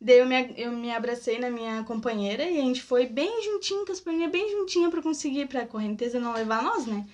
[0.00, 3.86] Daí eu me, eu me abracei na minha companheira e a gente foi bem juntinho,
[3.86, 7.06] com as perninhas bem juntinhas pra conseguir, pra correnteza não levar nós, né?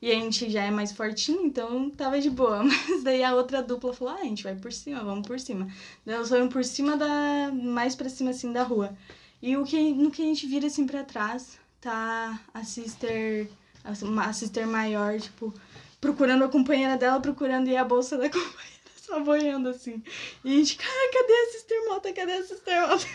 [0.00, 2.62] E a gente já é mais fortinho, então tava de boa.
[2.64, 5.66] Mas daí a outra dupla falou: ah, a gente vai por cima, vamos por cima.
[6.04, 7.50] Daí nós fomos por cima da.
[7.52, 8.96] mais pra cima assim da rua.
[9.40, 13.48] E o que, no que a gente vira assim pra trás, tá a sister.
[13.84, 15.54] A sister maior, tipo,
[16.00, 18.75] procurando a companheira dela, procurando e a bolsa da companheira,
[19.06, 20.02] só boiando assim.
[20.44, 22.12] E a gente, cara, cadê a sister Mota?
[22.12, 23.06] Cadê a sister Mota?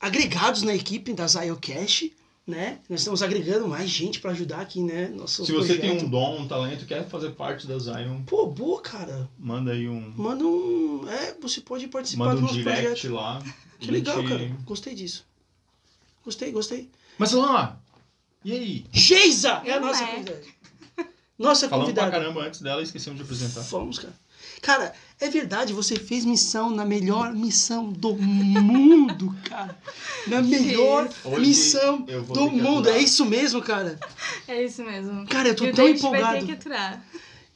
[0.00, 2.10] agregados na equipe da Ziocast,
[2.46, 2.78] né?
[2.88, 5.08] Nós estamos agregando mais gente para ajudar aqui, né?
[5.08, 6.06] Nosso Se você tem projeto.
[6.06, 9.28] um dom, um talento, quer fazer parte da Zion, Pô, boa, cara.
[9.38, 11.04] manda aí um, Manda um.
[11.08, 13.12] É, você pode participar manda do um nosso direct projeto.
[13.12, 13.42] lá.
[13.78, 14.56] Que legal, cara.
[14.64, 15.26] Gostei disso.
[16.24, 16.88] Gostei, gostei.
[17.18, 17.78] Mas lá,
[18.42, 18.86] e aí?
[18.90, 20.06] Geisa é a nossa é.
[20.06, 20.42] convidada.
[21.38, 22.10] Nossa Falamos pra convidada.
[22.10, 23.60] caramba antes dela e esquecemos de apresentar.
[23.62, 24.14] Vamos, cara.
[24.62, 29.76] Cara, é verdade, você fez missão na melhor missão do mundo, cara.
[30.26, 32.88] Na melhor Hoje missão do mundo.
[32.88, 33.98] É isso mesmo, cara.
[34.46, 35.26] É isso mesmo.
[35.26, 36.40] Cara, eu tô e tão empolgado.
[36.40, 37.04] ter que aturar.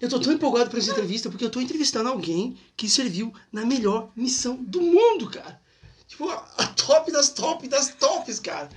[0.00, 3.66] Eu tô tão empolgado por essa entrevista porque eu tô entrevistando alguém que serviu na
[3.66, 5.60] melhor missão do mundo, cara.
[6.08, 8.68] Tipo, a a top das top das tops, cara.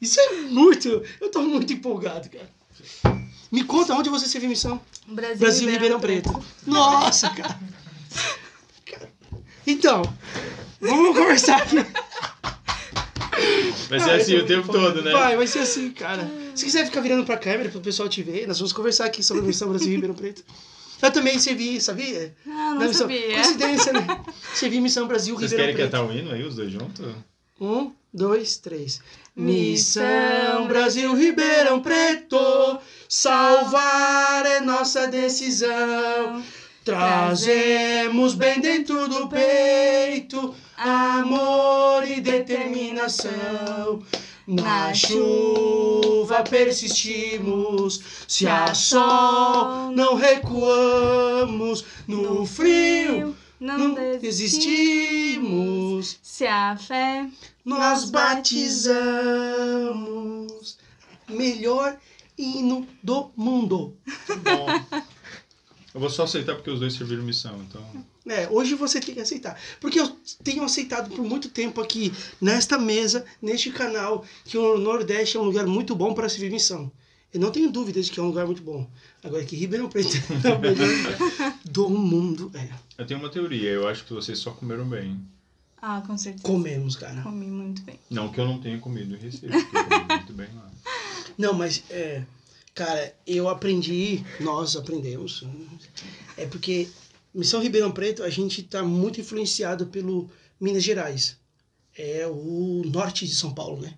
[0.00, 1.02] Isso é muito.
[1.20, 2.50] Eu tô muito empolgado, cara.
[3.50, 4.80] Me conta onde você serviu missão.
[5.06, 6.44] Brasil, Brasil Ribeirão Preto.
[6.66, 7.58] Nossa, cara.
[8.84, 9.08] Cara,
[9.66, 10.02] Então,
[10.80, 11.76] vamos conversar aqui.
[13.88, 15.12] Vai ser Ah, assim o tempo muito todo, né?
[15.12, 16.28] Vai, vai ser assim, cara.
[16.54, 19.42] Se quiser ficar virando pra câmera pro pessoal te ver, nós vamos conversar aqui sobre
[19.42, 20.42] a missão Brasil Ribeirão Preto.
[21.00, 22.34] Eu também servi, sabia?
[22.46, 23.34] Ah, não missão- sabia.
[23.34, 24.06] Coincidência, né?
[24.54, 26.00] Servi missão Brasil Vocês Ribeirão querem Preto.
[26.02, 27.04] cantar o hino aí, os dois juntos?
[27.60, 29.00] Um, dois, três.
[29.38, 36.42] Missão Brasil Ribeirão Preto, salvar é nossa decisão.
[36.82, 44.02] Trazemos bem dentro do peito amor e determinação.
[44.46, 54.66] Na chuva persistimos, se há sol não recuamos, no frio não, não desistimos.
[54.66, 56.18] desistimos.
[56.22, 57.28] Se a fé
[57.64, 58.76] Nós batizamos.
[61.28, 61.98] Melhor
[62.38, 63.96] hino do mundo.
[64.42, 64.66] Bom.
[65.94, 67.82] Eu vou só aceitar porque os dois serviram missão, então.
[68.28, 69.58] É, hoje você tem que aceitar.
[69.80, 70.08] Porque eu
[70.44, 75.44] tenho aceitado por muito tempo aqui, nesta mesa, neste canal, que o Nordeste é um
[75.44, 76.92] lugar muito bom para servir missão.
[77.36, 78.88] Eu não tenho dúvidas de que é um lugar muito bom.
[79.22, 80.08] Agora que Ribeirão Preto
[80.42, 82.50] é o melhor lugar do mundo.
[82.54, 85.20] É, Eu tenho uma teoria, eu acho que vocês só comeram bem.
[85.82, 86.42] Ah, com certeza.
[86.42, 87.20] comemos, cara.
[87.20, 88.00] Comi muito bem.
[88.08, 90.70] Não que eu não tenha comido em Recife, porque eu comi muito bem lá.
[91.36, 92.22] Não, mas é,
[92.74, 95.44] cara, eu aprendi, nós aprendemos.
[96.38, 96.88] É porque
[97.34, 101.36] Missão Ribeirão Preto a gente tá muito influenciado pelo Minas Gerais.
[101.94, 103.92] É o norte de São Paulo, né?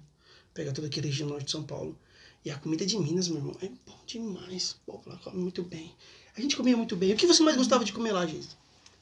[0.53, 1.97] Pega toda aquela região norte de São Paulo.
[2.45, 4.79] E a comida de Minas, meu irmão, é bom demais.
[4.87, 5.93] O povo lá come muito bem.
[6.37, 7.13] A gente comia muito bem.
[7.13, 8.49] O que você mais gostava de comer lá, gente?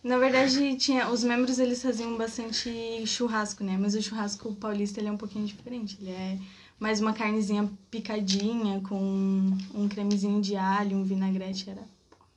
[0.03, 3.77] Na verdade, tinha, os membros eles faziam bastante churrasco, né?
[3.79, 5.99] Mas o churrasco paulista ele é um pouquinho diferente.
[6.01, 6.39] Ele é
[6.79, 8.97] mais uma carnezinha picadinha com
[9.75, 11.83] um cremezinho de alho, um vinagrete, era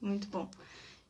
[0.02, 0.50] muito bom.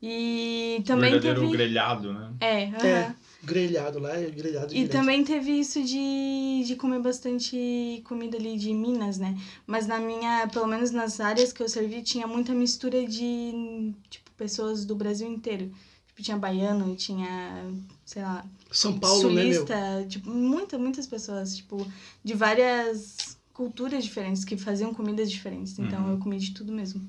[0.02, 1.52] E também Verdadeiro teve...
[1.54, 2.34] grelhado, né?
[2.40, 2.86] É, aham.
[2.86, 4.92] É, grelhado lá, é grelhado E direto.
[4.92, 9.38] também teve isso de, de comer bastante comida ali de Minas, né?
[9.66, 14.30] Mas na minha, pelo menos nas áreas que eu servi, tinha muita mistura de, tipo,
[14.38, 15.72] pessoas do Brasil inteiro.
[16.08, 17.66] Tipo, tinha baiano, tinha,
[18.06, 19.54] sei lá, São Paulo, né, meu?
[19.54, 21.88] sulista, tipo, muitas, muitas pessoas, tipo,
[22.24, 25.78] de várias culturas diferentes, que faziam comidas diferentes.
[25.80, 26.12] Então Uhum.
[26.12, 27.02] eu comi de tudo mesmo.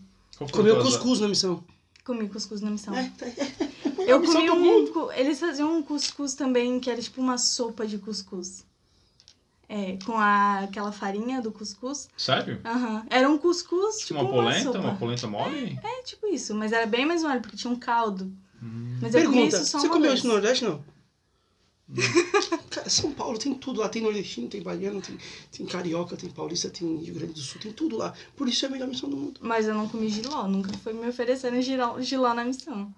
[0.52, 1.62] Comeu cuscuz na missão.
[2.04, 2.94] Comi cuscuz na missão.
[2.96, 3.10] É,
[4.06, 5.12] Eu comi um.
[5.12, 8.64] Eles faziam um cuscuz também, que era tipo uma sopa de cuscuz.
[9.68, 12.08] É, com a, aquela farinha do cuscuz.
[12.16, 12.60] Sério?
[12.64, 13.06] Aham.
[13.08, 14.62] Era um cuscuz, tipo uma uma, polenta?
[14.64, 14.78] sopa.
[14.78, 15.78] Uma polenta mole?
[15.82, 16.54] É, tipo isso.
[16.54, 18.32] Mas era bem mais mole, porque tinha um caldo.
[18.60, 18.98] Hum.
[19.00, 20.82] Mas eu comi Pergunta, isso só você uma comeu isso no Nordeste, não?
[22.70, 23.88] Cara, São Paulo tem tudo lá.
[23.88, 25.18] Tem nordestino, tem baiano, tem,
[25.50, 28.14] tem carioca, tem paulista, tem Rio Grande do Sul, tem tudo lá.
[28.36, 29.40] Por isso é a melhor missão do mundo.
[29.42, 30.46] Mas eu não comi giló.
[30.46, 32.94] Nunca foi me oferecendo giló, giló na missão.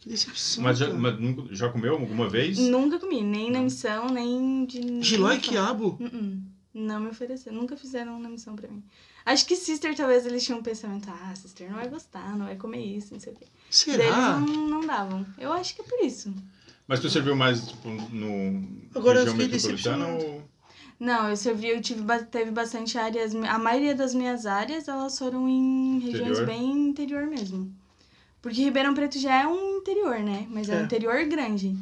[0.00, 0.98] Que decepção, Mas, já, cara.
[0.98, 2.58] mas nunca- já comeu alguma vez?
[2.58, 3.22] Nunca comi.
[3.22, 5.02] Nem na missão, nem de...
[5.02, 5.98] Giló e quiabo?
[6.00, 6.38] Uh-uh.
[6.72, 7.56] Não me ofereceram.
[7.56, 8.82] Nunca fizeram na missão pra mim.
[9.26, 11.10] Acho que Sister, talvez eles tinham um pensamento.
[11.10, 13.44] Ah, Sister não vai gostar, não vai comer isso, não sei o quê.
[13.44, 14.40] Daí eles Será?
[14.40, 15.26] não, não davam.
[15.36, 16.32] Eu acho que é por isso.
[16.88, 20.42] Mas tu serviu mais tipo, no Agora eu região metropolitana ou...
[20.98, 23.34] Não, eu servi, eu tive, teve bastante áreas.
[23.34, 26.46] A maioria das minhas áreas, elas foram em regiões Interior?
[26.46, 27.74] bem interior mesmo.
[28.42, 30.46] Porque Ribeirão Preto já é um interior, né?
[30.50, 30.80] Mas é, É.
[30.80, 31.76] um interior grande.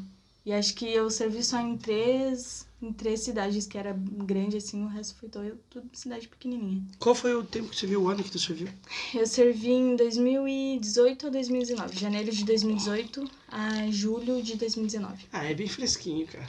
[0.44, 4.82] E acho que eu servi só em três, em três cidades que era grande, assim,
[4.82, 6.82] o resto foi todo, tudo cidade pequenininha.
[6.98, 8.68] Qual foi o tempo que você viu, o ano que tu serviu?
[9.14, 11.98] Eu servi em 2018 a 2019.
[11.98, 15.26] Janeiro de 2018 a julho de 2019.
[15.30, 16.48] Ah, é bem fresquinho, cara.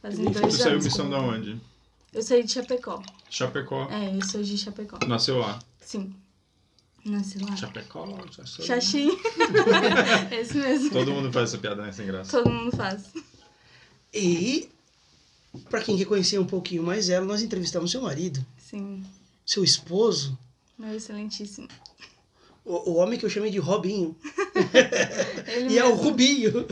[0.00, 0.84] Fazem Tu Tu dois saiu anos.
[0.84, 1.60] missão que da eu- onde?
[2.12, 3.02] Eu saí de Chapecó.
[3.28, 3.88] Chapecó.
[3.90, 4.98] É, eu sou de Chapecó.
[5.06, 5.58] Nasceu lá.
[5.80, 6.14] Sim.
[7.04, 7.56] Nasci lá.
[7.56, 8.06] Chapecó,
[8.44, 8.64] sou.
[8.64, 9.08] Xaxim.
[10.30, 10.90] Esse mesmo.
[10.90, 11.92] Todo mundo faz essa piada, né?
[11.92, 12.30] Sem graça.
[12.30, 13.04] Todo mundo faz.
[14.12, 14.68] E,
[15.68, 19.04] pra quem quer conhecer um pouquinho mais ela, nós entrevistamos seu marido, Sim.
[19.46, 20.36] seu esposo,
[20.78, 21.68] Meu excelentíssimo.
[22.64, 24.16] o, o homem que eu chamei de Robinho.
[25.46, 26.02] Ele E é o mesmo.
[26.02, 26.66] Rubinho.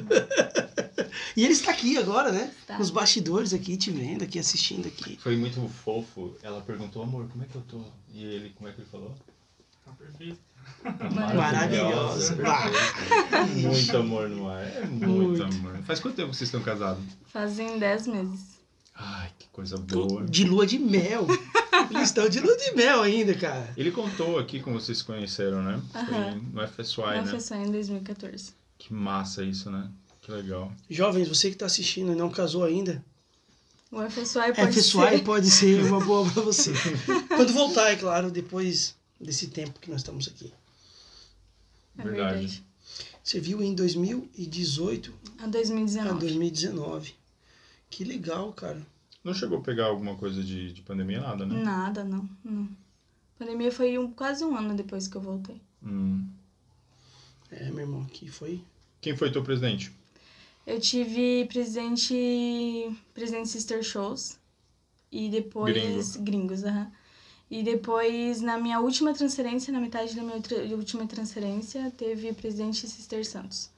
[1.37, 2.53] e ele está aqui agora, né?
[2.61, 2.79] Está.
[2.79, 5.17] Nos bastidores aqui, te vendo aqui, assistindo aqui.
[5.23, 6.35] Foi muito fofo.
[6.43, 7.81] Ela perguntou, amor, como é que eu tô?
[8.13, 9.15] E ele, como é que ele falou?
[9.89, 10.39] Tá perfeito.
[11.35, 12.37] Maravilhosa.
[13.55, 14.63] Muito amor no ar.
[14.65, 15.43] É muito, Muito.
[15.43, 15.79] amor.
[15.85, 17.03] Faz quanto tempo que vocês estão casados?
[17.33, 18.41] Fazem 10 meses.
[18.95, 20.25] Ai, que coisa boa.
[20.25, 21.27] De lua de mel.
[21.91, 23.73] Eles estão de lua de mel ainda, cara.
[23.77, 25.81] Ele contou aqui como vocês se conheceram, né?
[25.93, 27.41] Foi no FSY, Não né?
[27.41, 28.53] só em 2014.
[28.77, 29.89] Que massa isso, né?
[30.21, 30.73] Que legal.
[30.91, 33.03] Jovens, você que está assistindo e não casou ainda,
[33.91, 35.25] O FSY pode FSY ser.
[35.25, 36.73] pode ser uma boa pra você.
[37.35, 40.53] Quando voltar, é claro, depois desse tempo que nós estamos aqui.
[41.99, 42.65] É Verdade.
[43.23, 46.21] Você viu em 2018 A a 2019.
[46.21, 47.15] 2019.
[47.91, 48.81] Que legal, cara.
[49.23, 51.63] Não chegou a pegar alguma coisa de, de pandemia, nada, né?
[51.63, 52.29] Nada, não.
[52.45, 52.65] não.
[52.65, 55.61] A pandemia foi um, quase um ano depois que eu voltei.
[55.83, 56.27] Hum.
[57.51, 58.63] É, meu irmão, aqui foi.
[59.01, 59.93] Quem foi teu presidente?
[60.67, 62.15] Eu tive presidente,
[63.15, 64.39] presidente Sister Shows
[65.11, 66.25] e depois Gringo.
[66.25, 66.93] gringos, aham.
[67.51, 70.37] E depois na minha última transferência, na metade da minha
[70.77, 73.71] última transferência, teve presidente Sister Santos.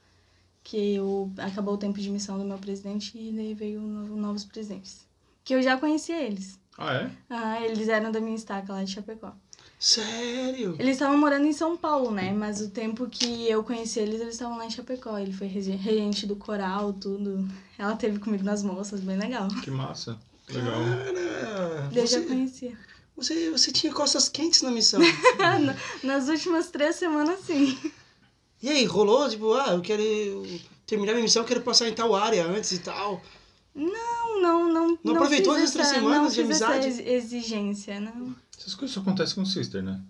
[0.63, 4.43] Que eu, acabou o tempo de missão do meu presidente e daí veio no- novos
[4.45, 5.05] presidentes.
[5.43, 6.59] Que eu já conhecia eles.
[6.77, 7.11] Ah, é?
[7.29, 9.33] Ah, eles eram da minha estaca lá de Chapecó.
[9.79, 10.75] Sério?
[10.77, 12.31] Eles estavam morando em São Paulo, né?
[12.31, 15.17] Mas o tempo que eu conheci eles, eles estavam lá em Chapecó.
[15.17, 17.47] Ele foi rege- regente do coral, tudo.
[17.79, 19.47] Ela teve comigo nas moças, bem legal.
[19.63, 20.19] Que massa.
[20.49, 20.73] Legal.
[20.73, 22.77] Cara, Eu já conhecia.
[23.15, 24.99] Você, você tinha costas quentes na missão.
[26.03, 27.77] Nas últimas três semanas, sim.
[28.61, 29.29] e aí, rolou?
[29.29, 30.01] Tipo, ah, eu quero
[30.85, 33.21] terminar minha missão, eu quero passar em tal área antes e tal.
[33.73, 34.99] Não, não, não.
[35.03, 36.87] Não aproveitou fiz as três essa- semanas não de fiz amizade?
[36.87, 38.35] Essa ex- exigência, não.
[38.57, 40.01] Essas coisas só acontecem com o sister, né?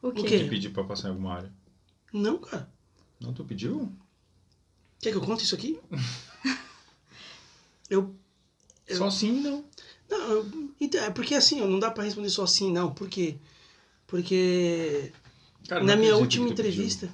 [0.00, 0.22] O quê?
[0.24, 0.38] quê?
[0.38, 1.52] De pedir pra passar em alguma área.
[2.12, 2.68] Não, cara.
[3.20, 3.92] Não, tu pediu?
[5.00, 5.78] Quer que eu conte isso aqui?
[7.90, 8.14] Eu.
[8.86, 9.64] Eu- Só assim, não.
[10.18, 12.92] Não, então, é porque assim, não dá pra responder só assim, não.
[12.92, 13.36] Por quê?
[14.06, 15.10] Porque
[15.68, 17.08] Cara, na minha última que entrevista.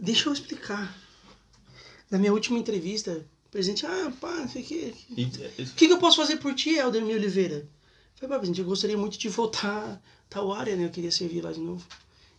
[0.00, 0.96] Deixa eu explicar.
[2.10, 4.94] Na minha última entrevista, o presidente, ah, pá, não sei o quê.
[5.16, 5.22] E-
[5.58, 7.56] e- O que, que eu posso fazer por ti, Eldermir Oliveira?
[7.56, 7.68] Eu
[8.20, 10.84] falei, pá, presidente, eu gostaria muito de voltar tal área, né?
[10.84, 11.84] Eu queria servir lá de novo.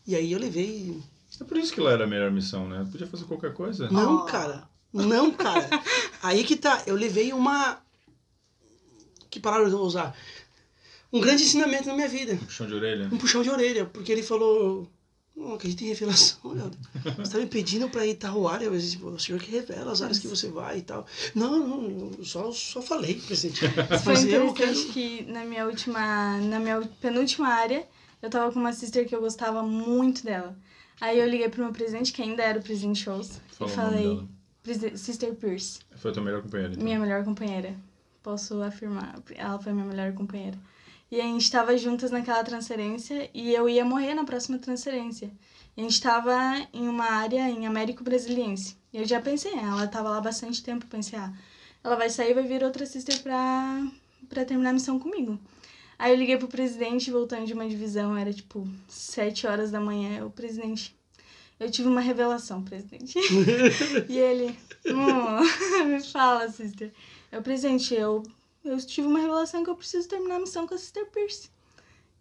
[0.05, 0.97] E aí eu levei
[1.39, 2.87] É por isso que lá era a melhor missão, né?
[2.89, 3.89] Podia fazer qualquer coisa.
[3.91, 4.25] Não, Oh.
[4.25, 4.67] cara.
[4.93, 5.67] Não, cara.
[6.23, 6.81] Aí que tá.
[6.87, 7.79] Eu levei uma.
[9.29, 10.15] Que palavra eu vou usar?
[11.11, 12.35] Um grande ensinamento na minha vida.
[12.35, 13.09] Puxão de orelha.
[13.11, 13.85] Um puxão de orelha.
[13.85, 14.89] Porque ele falou.
[15.35, 16.71] Não acredito em revelação, Léo.
[17.19, 20.01] Você tá me pedindo pra ir tal área, mas tipo, o senhor que revela as
[20.01, 21.05] áreas que você vai e tal.
[21.35, 23.59] Não, não, eu só, só falei, presidente.
[24.03, 24.93] Foi Mas eu interessante quero.
[24.93, 27.87] que na minha última, na minha penúltima área,
[28.19, 30.57] eu tava com uma sister que eu gostava muito dela.
[30.99, 34.03] Aí eu liguei pro meu presidente, que ainda era o presidente Shows, Fala e falei,
[34.03, 34.27] dela.
[34.63, 36.73] "Presi- Sister Pierce, Foi a tua melhor companheira.
[36.73, 36.83] Então.
[36.83, 37.75] minha melhor companheira.
[38.27, 40.59] Posso afirmar, ela foi minha melhor companheira.
[41.09, 45.31] E a gente tava juntas naquela transferência e eu ia morrer na próxima transferência.
[45.77, 46.35] E a gente tava
[46.73, 48.75] em uma área em Américo Brasiliense.
[48.91, 51.31] E eu já pensei, ela tava lá bastante tempo, pensei, ah,
[51.81, 53.87] ela vai sair e vai vir outra sister pra,
[54.27, 55.39] pra terminar a missão comigo.
[55.97, 60.25] Aí eu liguei pro presidente, voltando de uma divisão, era tipo sete horas da manhã,
[60.25, 60.96] o presidente.
[61.59, 63.17] Eu tive uma revelação, presidente.
[64.07, 65.39] e ele, "Hum,
[65.85, 66.91] me fala, sister.
[67.31, 68.23] Eu, presidente, eu,
[68.63, 71.49] eu tive uma revelação que eu preciso terminar a missão com a sister Pierce.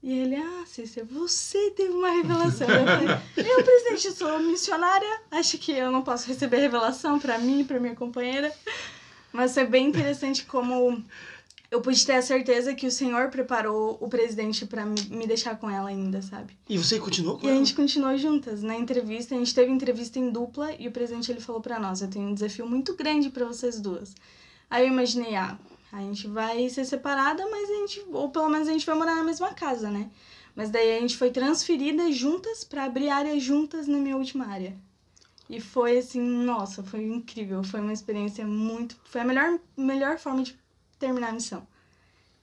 [0.03, 2.69] E ele, ah, sister, você teve uma revelação.
[2.69, 7.39] Eu falei, eu, presidente, eu sou missionária, acho que eu não posso receber revelação pra
[7.39, 8.53] mim, pra minha companheira.
[9.33, 11.03] Mas foi bem interessante como
[11.71, 15.69] eu pude ter a certeza que o Senhor preparou o presidente pra me deixar com
[15.71, 16.57] ela ainda, sabe?
[16.69, 17.59] E você continuou com E a ela?
[17.59, 18.63] gente continuou juntas.
[18.63, 22.01] Na entrevista, a gente teve entrevista em dupla e o presidente ele falou pra nós:
[22.03, 24.15] Eu tenho um desafio muito grande pra vocês duas.
[24.71, 25.59] Aí eu imaginei: ah,
[25.93, 29.17] a gente vai ser separada, mas a gente, ou pelo menos a gente vai morar
[29.17, 30.11] na mesma casa, né?
[30.55, 34.75] Mas daí a gente foi transferida juntas pra abrir área juntas na minha última área.
[35.49, 37.63] E foi assim, nossa, foi incrível.
[37.63, 38.97] Foi uma experiência muito.
[39.05, 40.57] Foi a melhor, melhor forma de
[40.99, 41.67] terminar a missão.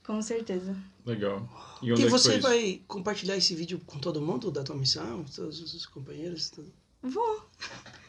[0.06, 0.76] Com certeza.
[1.06, 1.48] Legal.
[1.82, 2.48] E onde E é você foi isso?
[2.48, 6.50] vai compartilhar esse vídeo com todo mundo da tua missão, todos os companheiros?
[6.50, 6.72] Tudo?
[7.02, 7.46] Vou.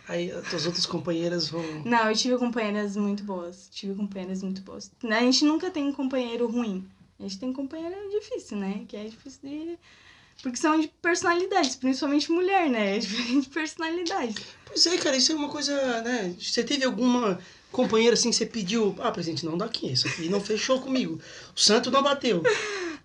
[0.09, 1.63] Aí as tuas outras companheiras vão.
[1.85, 3.69] Não, eu tive companheiras muito boas.
[3.71, 4.91] Tive companheiras muito boas.
[5.03, 6.87] A gente nunca tem um companheiro ruim.
[7.19, 8.85] A gente tem companheiro difícil, né?
[8.89, 9.79] Que é difícil de.
[10.43, 12.97] Porque são de personalidades, principalmente mulher, né?
[12.97, 14.35] É diferente de personalidade.
[14.67, 16.35] Pois é, cara, isso é uma coisa, né?
[16.39, 17.39] Você teve alguma
[17.75, 21.21] companheira assim você pediu, ah, presidente, não dá aqui, isso aqui não fechou comigo.
[21.55, 22.43] O santo não bateu.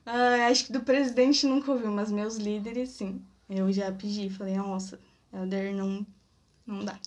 [0.06, 3.22] Ah, acho que do presidente nunca ouviu, mas meus líderes, sim.
[3.50, 5.00] Eu já pedi, falei, nossa,
[5.34, 6.06] Elder, não,
[6.66, 6.98] não dá.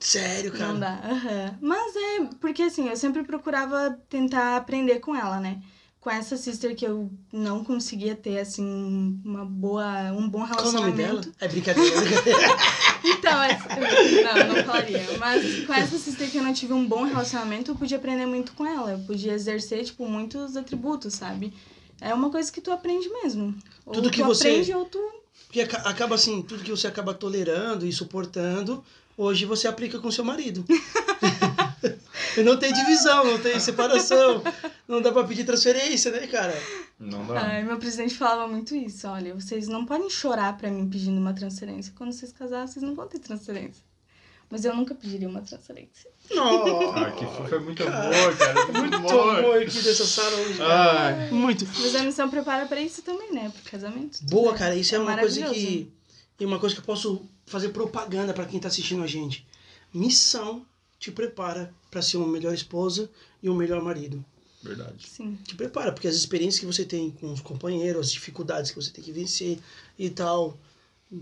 [0.00, 0.72] Sério, cara.
[0.72, 0.94] Não dá.
[1.04, 1.58] aham.
[1.60, 5.60] Mas é, porque assim, eu sempre procurava tentar aprender com ela, né?
[6.06, 10.70] Com essa sister que eu não conseguia ter, assim, uma boa, um bom Qual o
[10.70, 10.96] nome relacionamento.
[11.22, 11.34] dela?
[11.40, 11.96] É brincadeira.
[13.02, 15.04] Então, essa- não, não falaria.
[15.18, 18.52] Mas com essa sister que eu não tive um bom relacionamento, eu podia aprender muito
[18.52, 18.92] com ela.
[18.92, 21.52] Eu podia exercer, tipo, muitos atributos, sabe?
[22.00, 23.52] É uma coisa que tu aprende mesmo.
[23.84, 25.00] Ou Tudo que tu você- aprende ou tu...
[25.48, 28.84] Porque aca- acaba assim, tudo que você acaba tolerando e suportando,
[29.18, 30.64] hoje você aplica com seu marido.
[32.36, 34.42] e não tem divisão, não tem separação.
[34.86, 36.54] Não dá pra pedir transferência, né, cara?
[36.98, 37.40] Não dá.
[37.40, 39.06] Ai, meu presidente falava muito isso.
[39.08, 41.92] Olha, vocês não podem chorar pra mim pedindo uma transferência.
[41.96, 43.84] Quando vocês casarem, vocês não vão ter transferência.
[44.48, 46.08] Mas eu nunca pediria uma transferência.
[46.30, 46.92] Não.
[46.92, 48.66] Ah, que foi muito amor, cara.
[48.66, 49.38] Muito Muito amor.
[49.38, 50.62] amor aqui dessa sala hoje.
[50.62, 51.30] Ai.
[51.30, 51.66] Muito.
[51.66, 53.50] Mas a missão prepara pra isso também, né?
[53.50, 54.22] Pro casamento.
[54.24, 55.92] Boa, cara, isso é, É uma coisa que.
[56.38, 59.46] E uma coisa que eu posso fazer propaganda pra quem tá assistindo a gente.
[59.92, 60.64] Missão
[60.98, 63.10] te prepara pra ser uma melhor esposa
[63.42, 64.24] e um melhor marido.
[64.62, 65.08] Verdade.
[65.08, 65.38] Sim.
[65.44, 68.90] Te prepara, porque as experiências que você tem com os companheiros, as dificuldades que você
[68.90, 69.58] tem que vencer
[69.98, 70.58] e tal.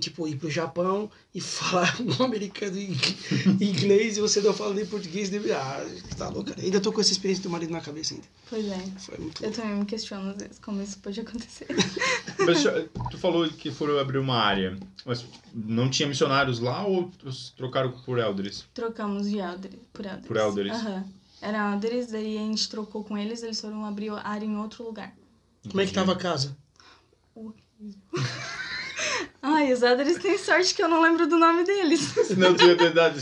[0.00, 2.96] Tipo, ir pro Japão e falar um americano em
[3.60, 5.28] inglês e você não fala nem português.
[5.30, 5.40] Nem...
[5.52, 5.84] Ah,
[6.16, 6.62] tá louco, cara.
[6.62, 8.26] Ainda tô com essa experiência do marido na cabeça ainda.
[8.48, 8.78] Pois é.
[8.98, 9.60] Foi muito Eu louco.
[9.62, 11.66] também me questiono às vezes como isso pode acontecer.
[12.46, 12.72] Mas já-
[13.10, 14.76] tu falou que foram abrir uma área,
[15.06, 15.24] mas
[15.54, 17.10] não tinha missionários lá ou
[17.56, 18.64] trocaram por elders?
[18.74, 20.26] Trocamos de elder, por elders.
[20.26, 20.72] Por elders.
[20.72, 21.04] Aham.
[21.40, 24.82] Eram elders, daí a gente trocou com eles, eles foram abrir a área em outro
[24.84, 25.14] lugar.
[25.68, 26.56] Como é que tava a casa?
[29.42, 32.14] Ai, os elders têm sorte que eu não lembro do nome deles.
[32.36, 33.20] Não tinha verdade.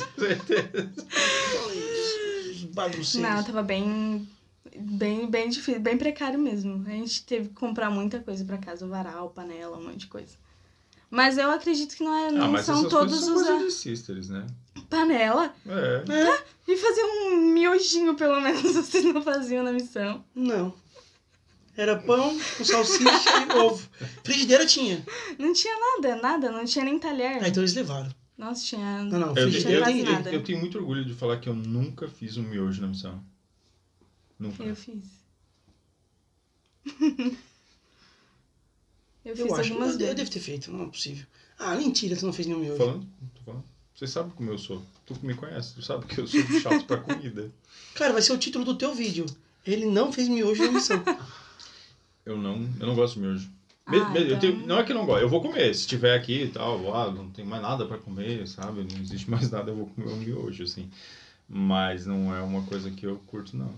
[2.50, 3.14] Os bagunceiros.
[3.31, 4.29] Não, tava bem,
[4.76, 6.85] bem, bem difícil, bem precário mesmo.
[6.87, 10.35] A gente teve que comprar muita coisa pra casa, varal, panela, um monte de coisa.
[11.11, 13.43] Mas eu acredito que não, é, Ah, não mas são essas todos são os...
[13.43, 14.47] coisas de sisters, né?
[14.88, 15.55] Panela?
[15.67, 16.43] É.
[16.67, 20.25] E fazer um miojinho, pelo menos, vocês não faziam na missão.
[20.35, 20.73] Não.
[21.76, 23.88] Era pão com salsicha e ovo.
[24.25, 25.05] Frigideira tinha.
[25.38, 27.43] Não tinha nada, nada, não tinha nem talher.
[27.43, 28.11] Ah, então eles levaram.
[28.37, 29.05] Nossa, tinha...
[29.05, 30.33] Não, não, Eu, não eu, eu, quase eu- nada.
[30.33, 33.23] eu tenho muito orgulho de falar que eu nunca fiz um miojo na missão.
[34.38, 34.62] Nunca.
[34.64, 35.02] Eu fiz.
[39.25, 39.73] Eu Eu, fiz acho.
[39.73, 41.25] algumas Eu, eu devo ter feito, não é possível.
[41.59, 42.79] Ah, mentira, tu não fez nenhum Tô miojo.
[42.85, 43.64] falando, tô falando.
[43.95, 44.83] Você sabe como eu sou.
[45.07, 47.52] Tu que me conhece, tu sabe que eu sou chato pra comida.
[47.95, 49.25] Cara, vai ser o título do teu vídeo.
[49.64, 51.00] Ele não fez miojo na missão.
[52.25, 53.50] Eu não, eu não gosto de miojo.
[53.85, 55.75] Ah, Me- me- eu então- tenho- não é que eu não gosto, eu vou comer.
[55.75, 58.87] Se tiver aqui e tal, ah, não tem mais nada pra comer, sabe?
[58.93, 60.88] Não existe mais nada, eu vou comer um miojo, assim.
[61.49, 63.75] Mas não é uma coisa que eu curto, não.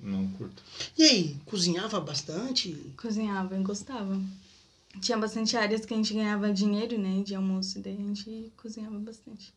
[0.00, 0.62] Não curto.
[0.96, 2.72] E aí, cozinhava bastante?
[2.96, 4.20] Cozinhava, eu gostava.
[5.00, 8.52] Tinha bastante áreas que a gente ganhava dinheiro, né, de almoço, e daí a gente
[8.56, 9.52] cozinhava bastante.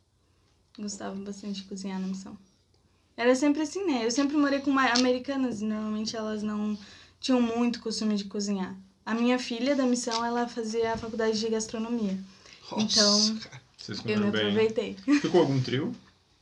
[0.78, 2.38] Gostava bastante de cozinhar na missão.
[3.18, 4.06] Era sempre assim, né?
[4.06, 6.78] Eu sempre morei com americanas e normalmente elas não
[7.22, 8.76] tinham muito costume de cozinhar.
[9.06, 12.18] A minha filha da missão, ela fazia a faculdade de gastronomia.
[12.70, 13.62] Nossa, Então- cara.
[13.78, 14.42] Vocês Eu me comeram bem.
[14.42, 14.96] aproveitei.
[15.22, 15.92] Ficou algum trio?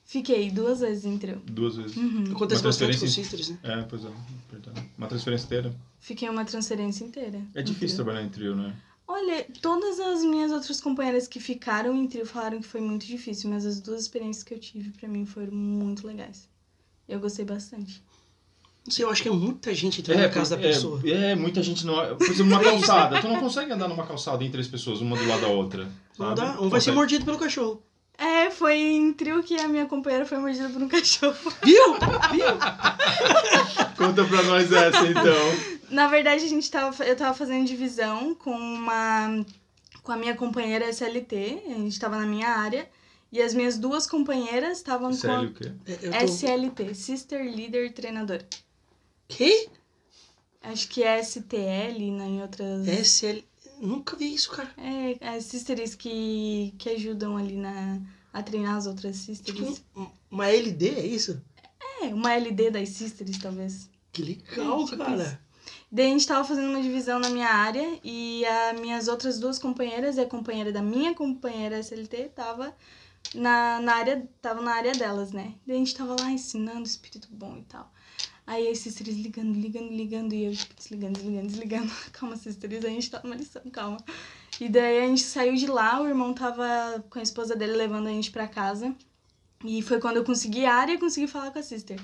[0.03, 1.41] Fiquei duas vezes em trio.
[1.45, 1.95] Duas vezes.
[1.95, 2.23] Uhum.
[2.33, 3.59] Acontece Uma bastante com transferência- sisters, né?
[3.63, 4.09] É, pois é.
[4.51, 4.89] verdade.
[4.97, 5.75] Uma transferência inteira.
[5.99, 7.41] Fiquei uma transferência inteira.
[7.55, 8.05] É difícil trio.
[8.05, 8.75] trabalhar em trio, né?
[9.07, 13.49] Olha, todas as minhas outras companheiras que ficaram em trio falaram que foi muito difícil,
[13.49, 16.47] mas as duas experiências que eu tive pra mim foram muito legais.
[17.07, 18.03] Eu gostei bastante.
[18.89, 20.99] Não sei, eu acho que é muita gente entrando na casa da pessoa.
[21.05, 21.93] É, é, muita gente não.
[22.17, 23.21] Por exemplo, numa calçada.
[23.21, 25.87] Tu não consegue andar numa calçada em três pessoas, uma do lado da outra.
[26.17, 26.41] Não sabe?
[26.41, 27.83] dá, um vai ser mordido pelo cachorro.
[28.17, 31.35] É, foi em trio que a minha companheira foi mordida por um cachorro.
[31.63, 31.93] Viu?
[32.31, 32.47] Viu?
[33.95, 35.79] Conta pra nós essa, então.
[35.91, 39.45] Na verdade, a gente tava, eu tava fazendo divisão com uma
[40.01, 42.89] com a minha companheira SLT, a gente tava na minha área,
[43.31, 45.71] e as minhas duas companheiras estavam com Sério, o quê?
[45.85, 46.25] É, tô...
[46.25, 48.43] SLT, Sister Leader Treinadora.
[49.29, 49.69] Quê?
[50.61, 53.43] Acho que é STL, né, em outras SL...
[53.79, 54.69] Nunca vi isso, cara.
[54.77, 58.01] É, as sisters que, que ajudam ali na,
[58.33, 59.57] a treinar as outras sisters.
[59.57, 61.41] Tipo, um- uma LD, é isso?
[62.01, 63.89] É, uma LD das sisters, talvez.
[64.11, 65.23] Que legal, É, tipo cara.
[65.23, 65.37] isso.
[65.89, 69.57] Daí a gente tava fazendo uma divisão na minha área e as minhas outras duas
[69.57, 72.75] companheiras e a companheira da minha companheira SLT tava
[73.33, 75.55] na, na área, tava na área delas, né?
[75.65, 77.91] Daí a gente tava lá ensinando espírito bom e tal.
[78.49, 81.91] Aí as sisters ligando, ligando, ligando e eu tipo, desligando, desligando, desligando.
[82.11, 84.03] Calma, sisters, a gente tá numa lição, calma.
[84.59, 86.65] E daí a gente saiu de lá, o irmão tava
[87.11, 88.95] com a esposa dele levando a gente pra casa.
[89.63, 92.01] E foi quando eu consegui a área e consegui falar com a sister.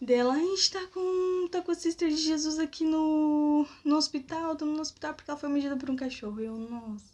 [0.00, 4.54] Dela, a gente tá com, tá com a sister de Jesus aqui no, no hospital,
[4.54, 6.40] estamos no hospital porque ela foi mordida por um cachorro.
[6.40, 7.04] E eu, nossa.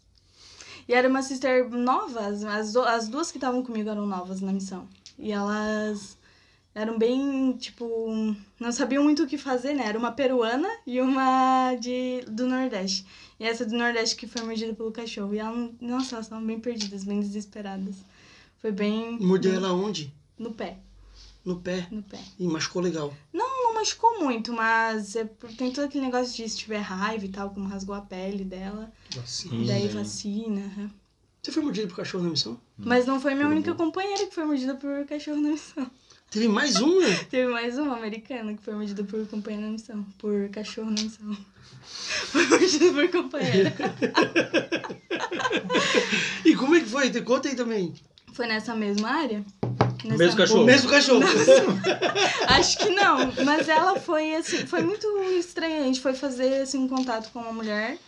[0.86, 4.88] E era uma sister nova, as, as duas que estavam comigo eram novas na missão.
[5.18, 6.17] E elas
[6.80, 9.84] eram bem, tipo, não sabiam muito o que fazer, né?
[9.86, 13.04] Era uma peruana e uma de, do Nordeste.
[13.40, 15.34] E essa do Nordeste que foi mordida pelo cachorro.
[15.34, 17.96] E ela, não- nossa, elas estavam bem perdidas, bem desesperadas.
[18.60, 19.18] Foi bem.
[19.20, 20.12] Mordeu ela onde?
[20.38, 20.78] No pé,
[21.44, 21.86] No pé.
[21.90, 22.18] no pé.
[22.38, 23.14] E machucou legal.
[23.32, 27.28] Não machucou muito, mas é por- tem todo aquele negócio de se tiver raiva e
[27.28, 28.92] tal, como rasgou a pele dela.
[29.14, 29.66] Vacina.
[29.66, 30.92] daí vacina.
[31.40, 32.60] Você foi mordido por cachorro na missão?
[32.76, 35.88] Mas não foi minha única companheira que foi mordida por cachorro na missão.
[36.30, 37.24] Teve mais um, né?
[37.30, 40.04] Teve mais uma americana que foi mordida por companheira na missão.
[40.18, 41.36] Por cachorro na missão.
[42.28, 43.74] Foi mordida por companheira.
[46.44, 47.10] E como é que foi?
[47.10, 47.94] Te Conta aí também.
[48.32, 49.44] Foi nessa mesma área?
[50.04, 50.62] Nessa- Mesmo cachorro.
[50.62, 51.22] O mesmo cachorro.
[52.48, 55.06] Acho que não, mas ela foi assim, foi muito
[55.38, 55.82] estranho.
[55.82, 57.98] A gente foi fazer assim, um contato com uma mulher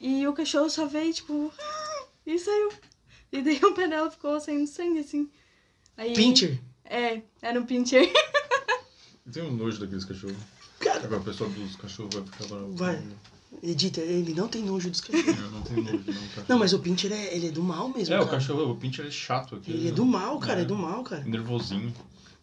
[0.00, 1.52] e o cachorro só veio, tipo,
[2.26, 2.70] e saiu.
[3.32, 5.28] E daí o pé dela ficou saindo sangue, assim.
[5.96, 6.58] Aí, Pincher.
[6.88, 8.10] É, era um pincher.
[9.26, 10.36] Eu tenho um nojo daqueles cachorros.
[10.80, 12.68] Cara, Agora a pessoa dos cachorros vai ficar brava.
[12.72, 13.02] Vai.
[13.62, 15.38] edita, ele não tem nojo dos cachorros.
[15.38, 16.46] Eu não tenho nojo, não, cachorro.
[16.48, 18.36] Não, mas o Pincher é, ele é do mal mesmo, É, o cara.
[18.38, 19.70] cachorro, o pincher é chato aqui.
[19.70, 20.64] Ele é do mal, cara, é, É.
[20.64, 21.22] do mal, cara.
[21.24, 21.92] Nervosinho.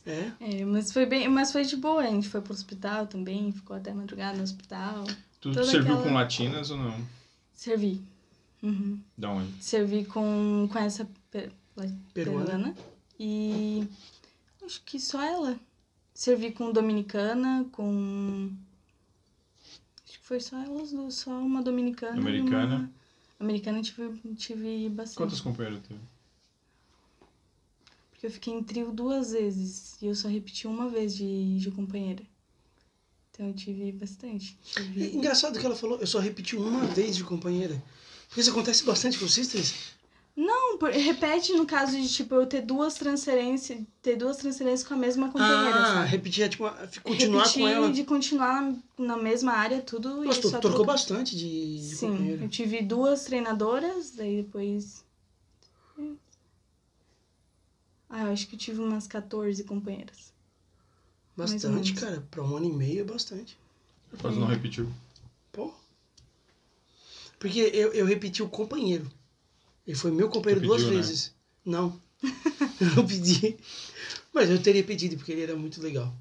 [0.06, 0.30] É.
[0.40, 2.02] É, mas foi bem, mas foi de boa.
[2.04, 5.04] A gente foi pro hospital também, ficou até madrugada no hospital.
[5.42, 6.96] Tu Toda serviu aquela- com latinas ou não?
[7.54, 8.00] Servi.
[8.62, 9.00] Uhum.
[9.18, 9.52] Da onde?
[9.64, 12.46] Servi com, com essa pe- la- Peruana.
[12.46, 12.76] peruana.
[13.20, 13.88] E
[14.66, 15.60] acho que só ela.
[16.14, 18.52] Servi com dominicana, com.
[20.08, 22.18] Acho que foi só elas duas, só uma dominicana.
[22.18, 22.76] Americana.
[22.76, 22.92] Uma...
[23.40, 25.18] Americana eu tive, tive bastante.
[25.18, 26.00] Quantas companheiras teve?
[28.12, 30.02] Porque eu fiquei em trio duas vezes.
[30.02, 32.24] E eu só repeti uma vez de, de companheira.
[33.36, 34.58] Então eu tive bastante.
[34.78, 35.18] É Tive...
[35.18, 37.84] engraçado que ela falou, eu só repeti uma vez de companheira.
[38.28, 39.95] Porque isso acontece bastante com sisters.
[40.36, 44.94] Não, por- repete no caso de tipo eu ter duas transferências, ter duas transferências com
[44.94, 46.10] a mesma companheira, ah, sabe?
[46.10, 46.64] repetir, é, tipo,
[47.04, 47.92] continuar Repetir com ela.
[47.92, 50.92] de continuar na, mesma área, tudo e tu só trocou trocar.
[50.94, 52.44] bastante de, de Sim, companheira.
[52.44, 55.06] eu tive duas treinadoras, daí depois.
[58.10, 60.34] Ah, eu acho que eu tive umas 14 companheiras.
[61.36, 62.00] mais ou Bastante, menos.
[62.00, 62.28] cara.
[62.30, 63.58] Pra um ano e meio é bastante.
[64.22, 64.90] Quase não repetiu.
[65.52, 65.74] Pô.
[67.40, 69.10] Porque eu, eu repeti o companheiro.
[69.88, 71.02] Ele foi meu companheiro Tu duas pediu, né?
[71.02, 71.34] vezes.
[71.64, 72.00] Não.
[72.82, 73.58] eu não pedi.
[74.34, 76.14] Mas eu teria pedido, porque ele era muito legal.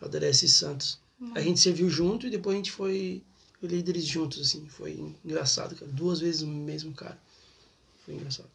[0.00, 0.98] Alderece Santos.
[1.34, 3.22] A gente serviu junto e depois a gente foi
[3.62, 4.66] líderes juntos, assim.
[4.68, 5.90] Foi engraçado, cara.
[5.90, 7.18] Duas vezes o mesmo cara.
[8.04, 8.48] Foi engraçado.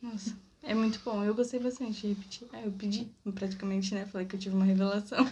[0.00, 1.24] Nossa, é muito bom.
[1.24, 2.46] Eu gostei bastante de repetir.
[2.52, 4.06] Ah, eu pedi praticamente, né?
[4.06, 5.28] Falei que eu tive uma revelação.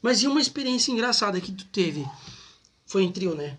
[0.00, 2.06] Mas e uma experiência engraçada que tu teve?
[2.84, 3.58] Foi em trio, né?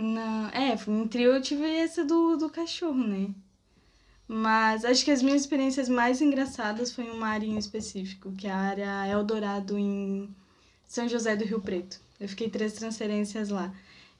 [0.00, 3.34] Não, é, em trio eu tive essa do, do cachorro, né?
[4.26, 8.46] Mas acho que as minhas experiências mais engraçadas foi em uma área em específico, que
[8.46, 10.34] é a área Eldorado em
[10.86, 12.00] São José do Rio Preto.
[12.18, 13.74] Eu fiquei três transferências lá.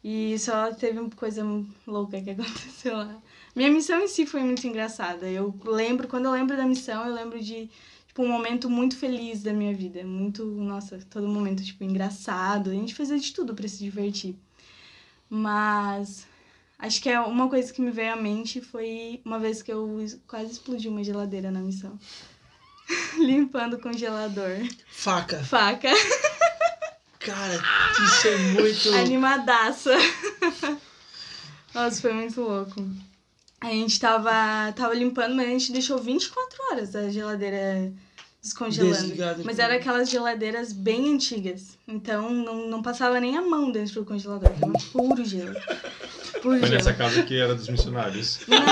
[0.04, 1.42] E só teve uma coisa
[1.86, 3.22] louca que aconteceu lá.
[3.56, 5.28] Minha missão em si foi muito engraçada.
[5.30, 7.70] Eu lembro, quando eu lembro da missão, eu lembro de
[8.06, 10.04] tipo, um momento muito feliz da minha vida.
[10.04, 12.70] Muito, nossa, todo momento, tipo, engraçado.
[12.70, 14.36] A gente fazia de tudo para se divertir.
[15.30, 16.26] Mas
[16.76, 20.04] acho que é uma coisa que me veio à mente foi uma vez que eu
[20.26, 21.96] quase explodi uma geladeira na missão.
[23.16, 24.58] Limpando o congelador.
[24.90, 25.42] Faca.
[25.44, 25.90] Faca.
[27.20, 27.54] Cara,
[28.04, 28.94] isso é muito.
[28.98, 29.94] Animadaça.
[31.72, 32.84] Nossa, foi muito louco.
[33.60, 37.92] A gente tava, tava limpando, mas a gente deixou 24 horas a geladeira
[38.42, 38.94] descongelando.
[38.94, 39.42] Desligada.
[39.44, 41.79] Mas era aquelas geladeiras bem antigas.
[41.87, 44.50] Então não, não passava nem a mão dentro do congelador.
[44.50, 45.55] Tava puro gelo.
[46.42, 46.72] Puro Foi gelo.
[46.72, 48.40] nessa casa que era dos missionários.
[48.48, 48.70] Não, não.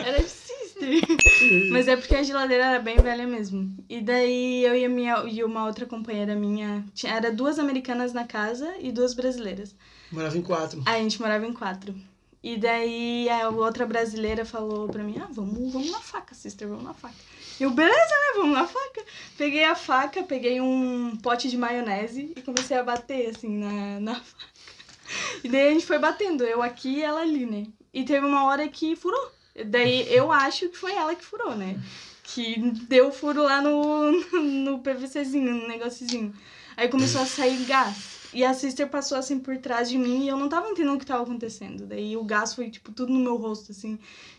[0.04, 1.70] Era de sister.
[1.70, 3.70] Mas é porque a geladeira era bem velha mesmo.
[3.88, 6.82] E daí eu e, a minha, e uma outra companheira minha.
[6.94, 9.74] Tinha, era duas americanas na casa e duas brasileiras.
[10.10, 10.82] Morava em quatro.
[10.86, 11.94] A gente morava em quatro.
[12.42, 16.84] E daí a outra brasileira falou pra mim: Ah, vamos, vamos na faca, sister, vamos
[16.84, 17.14] na faca.
[17.60, 18.32] Eu, beleza, né?
[18.36, 19.04] Vamos na faca.
[19.36, 24.14] Peguei a faca, peguei um pote de maionese e comecei a bater, assim, na, na
[24.14, 24.46] faca.
[25.44, 27.66] E daí a gente foi batendo, eu aqui e ela ali, né?
[27.92, 29.30] E teve uma hora que furou.
[29.66, 31.78] Daí eu acho que foi ela que furou, né?
[32.22, 36.32] Que deu furo lá no, no PVCzinho, no negóciozinho.
[36.76, 38.20] Aí começou a sair gás.
[38.32, 40.98] E a sister passou assim por trás de mim e eu não tava entendendo o
[40.98, 41.84] que tava acontecendo.
[41.84, 43.98] Daí o gás foi, tipo, tudo no meu rosto, assim.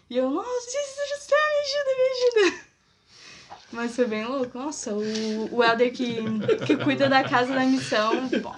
[0.10, 2.71] E eu, nossa, Jesus, me ajuda, me ajuda.
[3.72, 4.58] Mas foi bem louco.
[4.58, 6.18] Nossa, o, o Helder que,
[6.66, 8.56] que cuida da casa da missão, bom,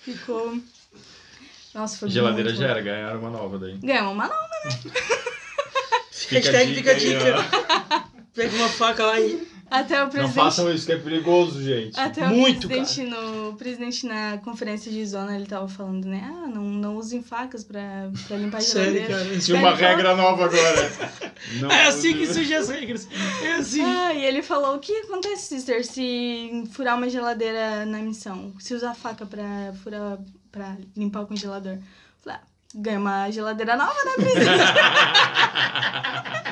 [0.00, 0.58] ficou.
[1.74, 3.76] Nossa, foi Geladeira muito já era, ganharam uma nova daí.
[3.78, 4.48] Ganhamos uma nova.
[6.10, 7.34] Fica a Hashtag fica a dica.
[8.34, 9.57] Pega uma faca lá e.
[9.70, 10.34] Até o Não presidente.
[10.34, 11.98] façam isso que é perigoso, gente.
[11.98, 16.24] Até o Muito, presidente, no, o presidente na conferência de zona, ele tava falando, né?
[16.26, 19.24] Ah, não, não usem facas pra, pra limpar a Sério, geladeira.
[19.24, 19.38] cara.
[19.38, 21.18] Tinha uma regra nova agora.
[21.60, 23.06] Não É assim que surgem as regras.
[23.44, 23.80] É assim.
[23.84, 28.52] Ah, e ele falou, o que acontece, sister, se furar uma geladeira na missão?
[28.58, 30.18] Se usar faca pra, furar,
[30.50, 31.74] pra limpar o congelador?
[31.74, 31.82] Eu
[32.20, 32.42] Falei, ah,
[32.74, 34.48] ganha uma geladeira nova, né, presidente?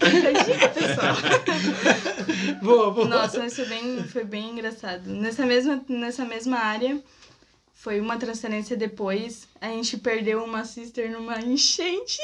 [0.00, 1.16] Dica, pessoal.
[2.62, 3.08] Boa, boa.
[3.08, 5.08] Nossa, mas foi bem, foi bem engraçado.
[5.10, 7.02] Nessa mesma, nessa mesma área,
[7.74, 12.18] foi uma transferência depois, a gente perdeu uma sister numa enchente,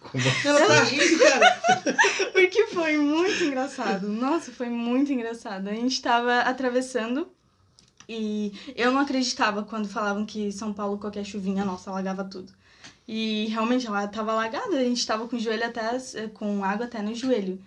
[0.00, 1.60] Como- Ela tá cara.
[2.32, 4.08] porque foi muito engraçado.
[4.08, 5.68] Nossa, foi muito engraçado.
[5.68, 7.28] A gente tava atravessando
[8.08, 12.52] e eu não acreditava quando falavam que São Paulo, qualquer chuvinha, nossa, alagava tudo.
[13.14, 16.86] E realmente ela tava alagada, a gente tava com o joelho até, as- com água
[16.86, 17.60] até no joelho.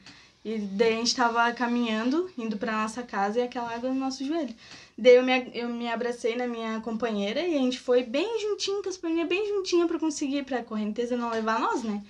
[0.44, 4.26] E daí a gente tava caminhando, indo pra nossa casa e aquela água no nosso
[4.26, 4.54] joelho.
[4.98, 8.82] Daí eu me, eu me abracei na minha companheira e a gente foi bem juntinho,
[8.82, 12.04] com as perninhas bem juntinhas pra conseguir, pra correnteza não levar nós, né?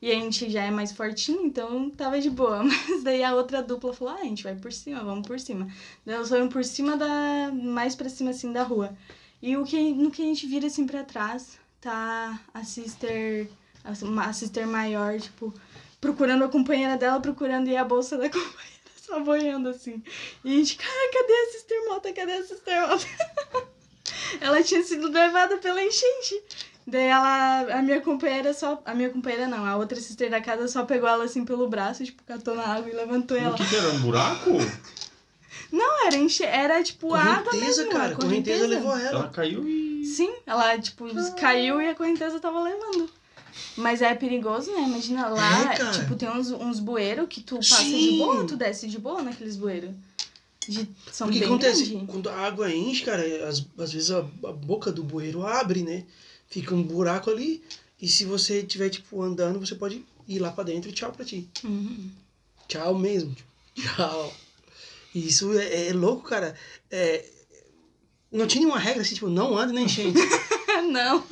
[0.00, 2.62] E a gente já é mais fortinho, então tava de boa.
[2.88, 5.66] Mas daí a outra dupla falou: ah, a gente vai por cima, vamos por cima.
[6.06, 7.50] Daí elas foram por cima da.
[7.52, 8.96] mais pra cima assim da rua.
[9.42, 13.48] E o que, no que a gente vira assim pra trás, tá a sister.
[13.84, 15.52] a- sister maior, tipo,
[16.00, 20.02] procurando a companheira dela, procurando e a bolsa da companheira só boiando assim.
[20.44, 22.12] E a gente, cara, cadê a sister Mota?
[22.12, 23.06] Cadê a sister Mota?
[24.40, 26.42] ela tinha sido levada pela enchente.
[26.86, 30.68] Daí ela, a minha companheira só, a minha companheira não, a outra sister da casa
[30.68, 33.54] só pegou ela assim pelo braço, tipo, catou na água e levantou O ela.
[33.56, 33.88] que era?
[33.90, 34.50] Um buraco?
[36.08, 38.12] Era enche, era tipo água Correnteza, mesmo, cara.
[38.12, 39.28] a Correnteza levou Ela ela.
[39.28, 40.04] caiu e.
[40.04, 41.04] Sim, ela, tipo,
[41.38, 43.08] caiu e a correnteza tava levando.
[43.76, 44.82] Mas é perigoso, né?
[44.82, 48.18] Imagina lá, É, tipo, tem uns, uns bueiros que tu passa de Sim.
[48.18, 49.90] boa, tu desce de boa naqueles bueiros.
[50.66, 51.84] De, são Porque o que bem acontece?
[51.86, 52.08] grandes.
[52.10, 56.04] Quando a água enche, cara, às, às vezes a, a boca do bueiro abre, né?
[56.48, 57.62] Fica um buraco ali.
[58.00, 61.24] E se você estiver, tipo, andando, você pode ir lá pra dentro e tchau pra
[61.24, 61.48] ti.
[61.64, 62.10] Uhum.
[62.68, 63.34] Tchau mesmo.
[63.34, 63.48] tipo,
[63.96, 64.32] Tchau.
[65.18, 66.54] E Isso é, é louco, cara.
[66.90, 67.24] É,
[68.30, 70.18] Não tinha nenhuma regra assim, tipo, não anda nem enchente.
[70.92, 71.22] não.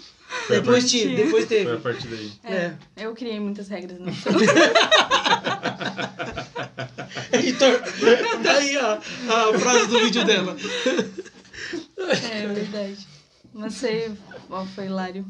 [0.46, 1.77] Foi depois partir- tinha, depois Foi a teve.
[1.79, 2.33] partir daí.
[2.42, 2.55] É,
[2.96, 3.05] É.
[3.07, 4.12] Eu criei muitas regras, não.
[7.33, 7.81] Editor,
[8.42, 10.57] daí a, a frase do vídeo dela.
[11.99, 13.07] É verdade.
[13.53, 14.12] Mas sei,
[14.51, 15.25] ó, foi hilário.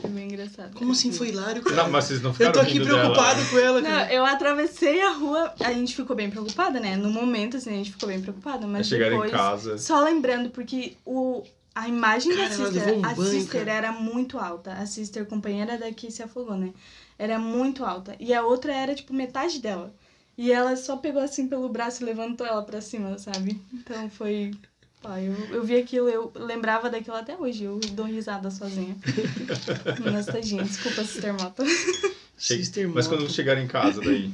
[0.00, 0.74] Foi bem engraçado.
[0.74, 1.76] Como assim foi hilário, cara?
[1.84, 3.50] Não, mas vocês não Eu ficaram tô aqui preocupado dela.
[3.50, 4.12] com ela, Não, cara.
[4.12, 6.96] eu atravessei a rua, a gente ficou bem preocupada, né?
[6.96, 9.30] No momento, assim, a gente ficou bem preocupada, mas chegaram depois...
[9.32, 9.78] em casa.
[9.78, 11.42] Só lembrando, porque o,
[11.74, 13.76] a imagem Cara, da Sister, um a banho, Sister cara.
[13.76, 14.72] era muito alta.
[14.72, 16.72] A Sister, companheira da que se afogou, né?
[17.18, 18.14] Era muito alta.
[18.20, 19.92] E a outra era, tipo, metade dela.
[20.36, 23.60] E ela só pegou assim pelo braço e levantou ela pra cima, sabe?
[23.74, 24.52] Então foi.
[25.02, 27.64] Pá, eu, eu vi aquilo, eu lembrava daquilo até hoje.
[27.64, 28.96] Eu dou risada sozinha.
[30.12, 30.62] Nostalgia.
[30.62, 31.64] Desculpa, Sister Mota.
[32.36, 34.32] Sister Mas quando chegaram em casa daí.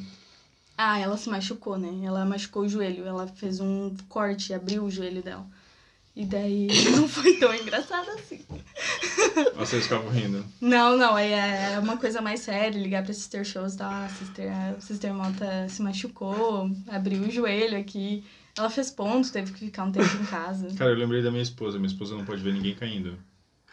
[0.77, 2.05] Ah, ela se machucou, né?
[2.05, 3.07] Ela machucou o joelho.
[3.07, 5.46] Ela fez um corte, abriu o joelho dela.
[6.16, 8.40] E daí não foi tão engraçado assim.
[9.57, 10.44] Vocês ficavam rindo.
[10.61, 13.90] Não, não, é, é uma coisa mais séria, ligar pra Sister Shows e tal.
[13.90, 18.24] Ah, Sister, a Sister Mota se machucou, abriu o joelho aqui.
[18.57, 20.69] Ela fez ponto, teve que ficar um tempo em casa.
[20.77, 21.77] Cara, eu lembrei da minha esposa.
[21.79, 23.19] Minha esposa não pode ver ninguém caindo.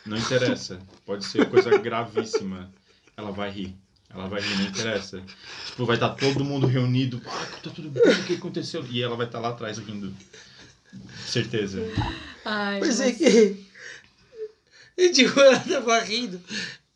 [0.06, 0.80] Não interessa.
[1.06, 2.72] Pode ser coisa gravíssima.
[3.16, 3.76] Ela vai rir.
[4.10, 5.22] Ela vai rir, não interessa.
[5.68, 7.22] Tipo, vai estar todo mundo reunido.
[7.26, 8.84] Ah, tá tudo bem, o que aconteceu?
[8.90, 10.14] E ela vai estar lá atrás rindo.
[11.26, 11.80] Certeza.
[12.44, 13.66] Ai, Mas é mas- que.
[14.98, 16.42] Eu digo, ela tava rindo.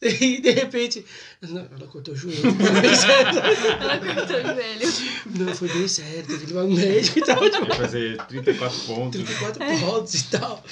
[0.21, 1.05] E de repente.
[1.41, 2.41] Não, ela cortou o joelho.
[3.79, 4.93] Ela cortou o joelho.
[5.45, 6.23] Não, foi bem sério.
[6.27, 7.49] Teve que ir no médico e tal.
[7.49, 9.21] Tipo, fazer 34 pontos.
[9.23, 9.79] 34 É.
[9.79, 10.63] pontos e tal.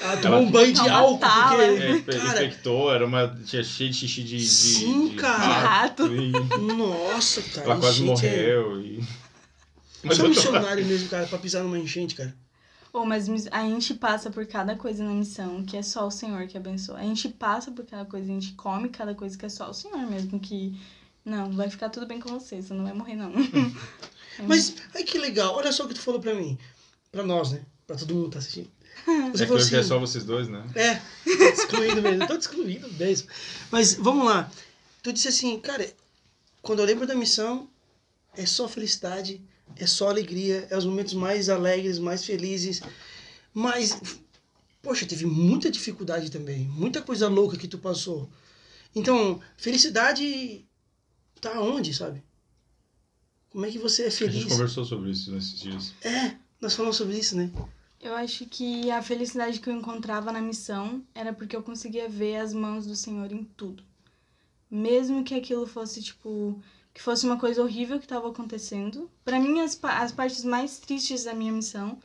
[0.00, 1.62] Ela tomou um banho de álcool, tala.
[1.62, 2.18] É, porque.
[2.18, 3.28] Cara, infectou, era uma.
[3.46, 4.40] Tinha cheio de xixi de.
[4.44, 5.36] Sim, de cara.
[5.38, 7.66] rato, e nossa, cara.
[7.70, 8.80] ela quase é- morreu.
[8.80, 9.04] E...
[10.02, 12.34] Mas sou eu tô- missionário mesmo, cara, pra pisar numa enchente, cara.
[12.96, 16.46] Oh, mas a gente passa por cada coisa na missão que é só o Senhor
[16.46, 16.98] que abençoa.
[16.98, 19.74] A gente passa por cada coisa, a gente come cada coisa que é só o
[19.74, 20.78] Senhor mesmo que.
[21.24, 23.32] Não, vai ficar tudo bem com você, você não vai morrer, não.
[24.46, 26.56] Mas, ai que legal, olha só o que tu falou pra mim.
[27.10, 27.62] Pra nós, né?
[27.84, 28.70] Pra todo mundo que tá assistindo.
[29.04, 29.88] Você É que falou hoje é assim.
[29.88, 30.64] só vocês dois, né?
[30.76, 31.02] É,
[31.48, 33.28] excluindo mesmo, tô te excluindo mesmo.
[33.72, 34.48] Mas vamos lá.
[35.02, 35.92] Tu disse assim, cara,
[36.62, 37.68] quando eu lembro da missão,
[38.36, 39.42] é só felicidade,
[39.76, 42.80] é só alegria, é os momentos mais alegres, mais felizes.
[43.52, 44.00] Mas,
[44.82, 48.28] poxa, teve muita dificuldade também, muita coisa louca que tu passou.
[48.94, 50.64] Então, felicidade
[51.40, 52.22] tá onde, sabe?
[53.50, 54.44] Como é que você é A gente feliz?
[54.44, 55.94] conversou sobre isso nesses dias.
[56.02, 57.50] É, nós falamos sobre isso, né?
[58.00, 62.36] Eu acho que a felicidade que eu encontrava na missão era porque eu conseguia ver
[62.36, 63.82] as mãos do Senhor em tudo.
[64.70, 66.60] Mesmo que aquilo fosse, tipo,
[66.94, 69.10] que fosse uma coisa horrível que estava acontecendo.
[69.24, 71.98] Para mim, as, as partes mais tristes da minha missão,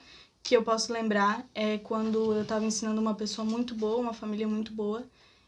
[0.44, 4.48] que eu posso lembrar, é quando eu tava ensinando uma pessoa muito boa, uma família
[4.48, 5.06] muito boa,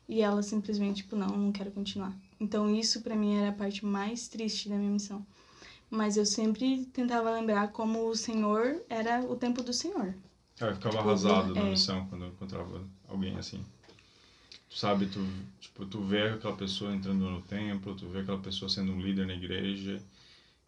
[0.08, 2.13] e ela simplesmente, tipo, não, não quero continuar.
[2.39, 5.25] Então, isso para mim era a parte mais triste da minha missão.
[5.89, 10.13] Mas eu sempre tentava lembrar como o Senhor era o tempo do Senhor.
[10.60, 11.69] Ah, Eu ficava arrasado na É.
[11.71, 13.60] missão quando eu encontrava alguém assim.
[14.73, 15.19] Sabe, tu,
[15.60, 19.27] tipo, tu vê aquela pessoa entrando no templo, tu vê aquela pessoa sendo um líder
[19.27, 20.01] na igreja,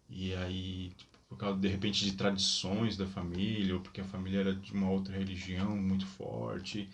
[0.10, 4.42] e aí, tipo, por causa, de repente, de tradições da família, ou porque a família
[4.42, 6.88] era de uma outra religião muito forte,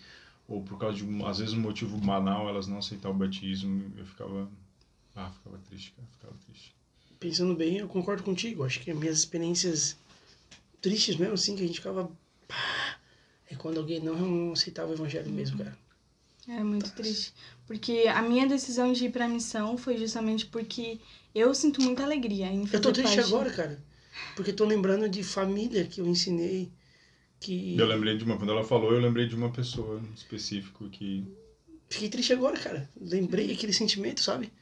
[0.48, 4.06] ou por causa de, às vezes, um motivo banal, elas não aceitar o batismo, eu
[4.06, 4.48] ficava,
[5.16, 6.74] ah, ficava triste, cara, ficava triste.
[7.18, 8.64] Pensando bem, eu concordo contigo.
[8.64, 9.98] Acho que as minhas experiências
[10.80, 12.10] tristes mesmo, assim, que a gente ficava.
[13.50, 15.76] É quando alguém não aceitava o evangelho mesmo, cara.
[16.48, 17.32] É muito triste.
[17.66, 20.98] Porque a minha decisão de ir pra missão foi justamente porque
[21.34, 23.82] eu sinto muita alegria em fazer Eu tô triste parte- agora, cara.
[24.34, 26.70] Porque tô lembrando de família que eu ensinei.
[27.38, 27.76] Que.
[27.78, 31.24] Eu lembrei de uma, quando ela falou, eu lembrei de uma pessoa em específico que
[31.88, 32.88] Fiquei triste agora, cara.
[33.00, 34.52] Lembrei aquele sentimento, sabe?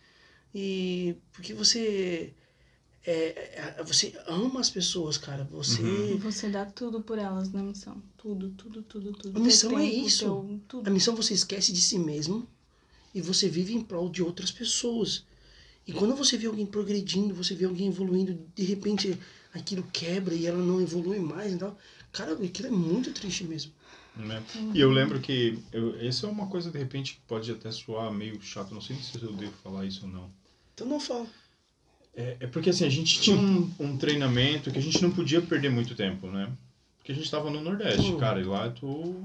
[0.54, 2.32] E porque você.
[3.10, 5.44] É, é, você ama as pessoas, cara.
[5.50, 5.80] Você.
[5.80, 6.18] Uhum.
[6.18, 8.02] Você dá tudo por elas na missão.
[8.18, 9.34] Tudo, tudo, tudo, tudo.
[9.34, 10.24] A missão é tempo, isso.
[10.24, 10.86] teu- tudo.
[10.88, 12.46] A missão você esquece de si mesmo
[13.14, 15.24] e você vive em prol de outras pessoas.
[15.86, 19.18] E quando você vê alguém progredindo, você vê alguém evoluindo, de repente
[19.54, 21.78] aquilo quebra e ela não evolui mais e tal.
[22.12, 23.72] Cara, aquilo é muito triste mesmo.
[24.14, 24.42] Né?
[24.74, 28.12] E eu lembro que eu, essa é uma coisa de repente que pode até soar
[28.12, 30.30] meio chato, não sei se eu devo falar isso ou não.
[30.74, 31.26] Então não fala.
[32.20, 35.40] É, é porque assim, a gente tinha um, um treinamento que a gente não podia
[35.40, 36.50] perder muito tempo, né?
[36.98, 38.18] Porque a gente estava no Nordeste, Hum.
[38.18, 39.24] cara, e lá tu.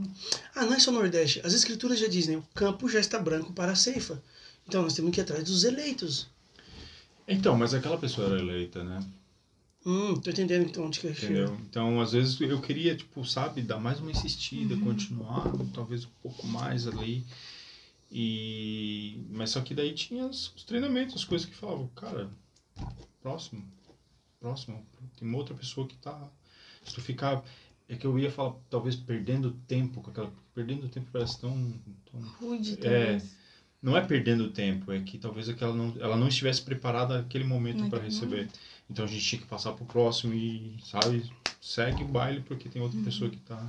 [0.53, 1.41] Ah, não é só Nordeste.
[1.43, 2.43] As escrituras já dizem, né?
[2.43, 4.21] o campo já está branco para a ceifa.
[4.67, 6.27] Então nós temos que ir atrás dos eleitos.
[7.27, 9.03] Então, mas aquela pessoa era eleita, né?
[9.86, 11.34] Hum, tô entendendo então onde que eu chego.
[11.34, 11.58] Entendeu?
[11.67, 14.82] Então, às vezes eu queria, tipo, sabe, dar mais uma insistida, Uhum.
[14.82, 17.25] continuar, talvez um pouco mais ali.
[18.12, 22.29] E mas só que daí tinha os treinamentos, as coisas que falavam, cara,
[23.21, 23.63] próximo,
[24.39, 24.86] próximo,
[25.17, 26.29] tem uma outra pessoa que tá
[26.86, 27.43] se tu ficar
[27.88, 31.73] é que eu ia falar, talvez perdendo tempo com aquela perdendo tempo parece tão,
[32.12, 33.21] tão Rude, É.
[33.81, 37.89] não é perdendo tempo, é que talvez aquela não, ela não estivesse preparada naquele momento
[37.89, 38.49] para receber.
[38.89, 41.29] Então a gente tinha que passar pro próximo e, sabe,
[41.62, 43.65] segue o baile porque tem outra pessoa que tá.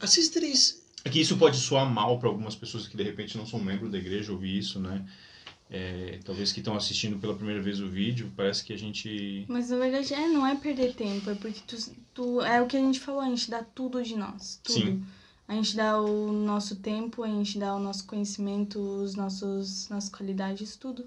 [0.00, 3.46] A Sisters, É que isso pode soar mal para algumas pessoas que de repente não
[3.46, 5.06] são membros da igreja ouvir isso, né?
[5.68, 9.44] É, talvez que estão assistindo pela primeira vez o vídeo, parece que a gente.
[9.48, 11.76] Mas na verdade é, não é perder tempo, é porque tu,
[12.14, 12.40] tu.
[12.42, 14.60] É o que a gente falou, a gente dá tudo de nós.
[14.62, 14.78] Tudo.
[14.78, 15.04] Sim.
[15.48, 20.10] A gente dá o nosso tempo, a gente dá o nosso conhecimento, os nossos, nossas
[20.10, 21.04] qualidades, tudo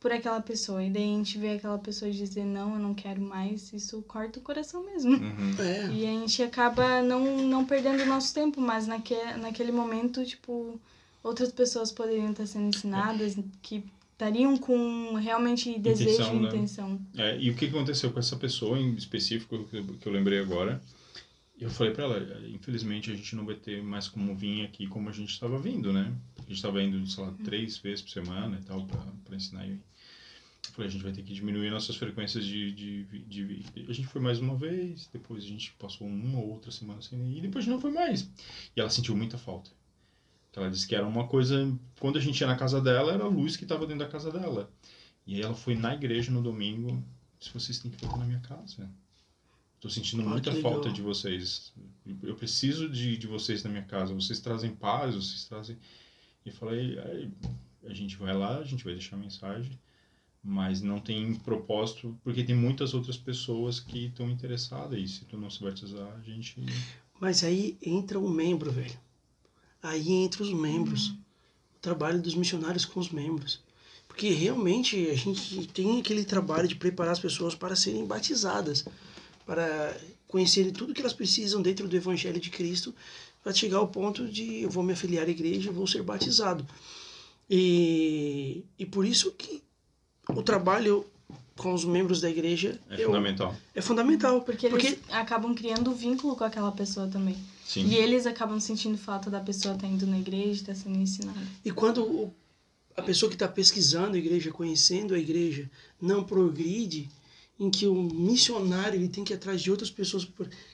[0.00, 0.82] por aquela pessoa.
[0.82, 4.40] E daí a gente vê aquela pessoa dizer, não, eu não quero mais, isso corta
[4.40, 5.12] o coração mesmo.
[5.12, 5.54] Uhum.
[5.58, 10.24] é, E a gente acaba não, não perdendo o nosso tempo, mas naque, naquele momento,
[10.24, 10.80] tipo,
[11.22, 13.84] outras pessoas poderiam estar sendo ensinadas que
[14.22, 16.48] estariam com realmente desejo Intenção, e né?
[16.48, 17.06] intenção.
[17.16, 20.80] É, e o que aconteceu com essa pessoa em específico que eu, lembrei agora?
[21.58, 25.08] Eu falei pra ela, infelizmente a gente não vai ter mais como vir aqui como
[25.08, 26.12] a gente estava vindo, né?
[26.38, 28.86] A gente estava indo, sei lá, três vezes por semana e tal,
[29.24, 29.66] pra ensinar.
[29.68, 29.78] Eu
[30.72, 34.20] falei, a gente vai ter que diminuir nossas frequências de, de, de, A gente foi
[34.20, 37.66] mais uma vez, depois a gente passou uma ou outra semana sem ir, e depois
[37.66, 38.22] não foi mais.
[38.74, 39.70] E ela sentiu muita falta.
[40.54, 41.72] Ela disse que era uma coisa.
[41.98, 44.30] Quando a gente ia na casa dela, era a luz que estava dentro da casa
[44.30, 44.70] dela.
[45.26, 47.02] E aí ela foi na igreja no domingo.
[47.40, 48.88] Se vocês têm que voltar na minha casa.
[49.80, 51.72] Tô sentindo Ah, muita falta de vocês.
[52.22, 54.14] Eu preciso de, de vocês na minha casa.
[54.14, 55.76] Vocês trazem paz, vocês trazem.
[56.44, 57.30] E eu falei, aí,
[57.84, 59.76] a gente vai lá, a gente vai deixar mensagem.
[60.44, 64.98] Mas não tem propósito, porque tem muitas outras pessoas que estão interessadas.
[64.98, 66.60] E se tu não se batizar, a gente.
[67.20, 68.98] mas aí entra o membro, velho.
[69.82, 71.08] Aí entra os membros.
[71.08, 73.60] O trabalho dos missionários com os membros.
[74.06, 78.84] Porque realmente a gente tem aquele trabalho de preparar as pessoas para serem batizadas,
[79.46, 79.96] para
[80.28, 82.94] conhecerem tudo que elas precisam dentro do Evangelho de Cristo,
[83.42, 86.64] para chegar ao ponto de eu vou me afiliar à igreja e vou ser batizado.
[87.50, 89.62] E, e por isso que
[90.28, 91.04] o trabalho
[91.56, 93.54] com os membros da igreja É eu- fundamental.
[93.74, 94.40] é fundamental.
[94.42, 97.36] Porque eles Porque acabam criando vínculo com aquela pessoa também.
[97.72, 97.86] Sim.
[97.86, 101.40] E eles acabam sentindo falta da pessoa estar indo na igreja, estar sendo ensinada.
[101.64, 102.34] E quando o-
[102.96, 107.08] a pessoa que está pesquisando a igreja, conhecendo a igreja, não progride,
[107.58, 110.28] em que o missionário ele tem que ir atrás de outras pessoas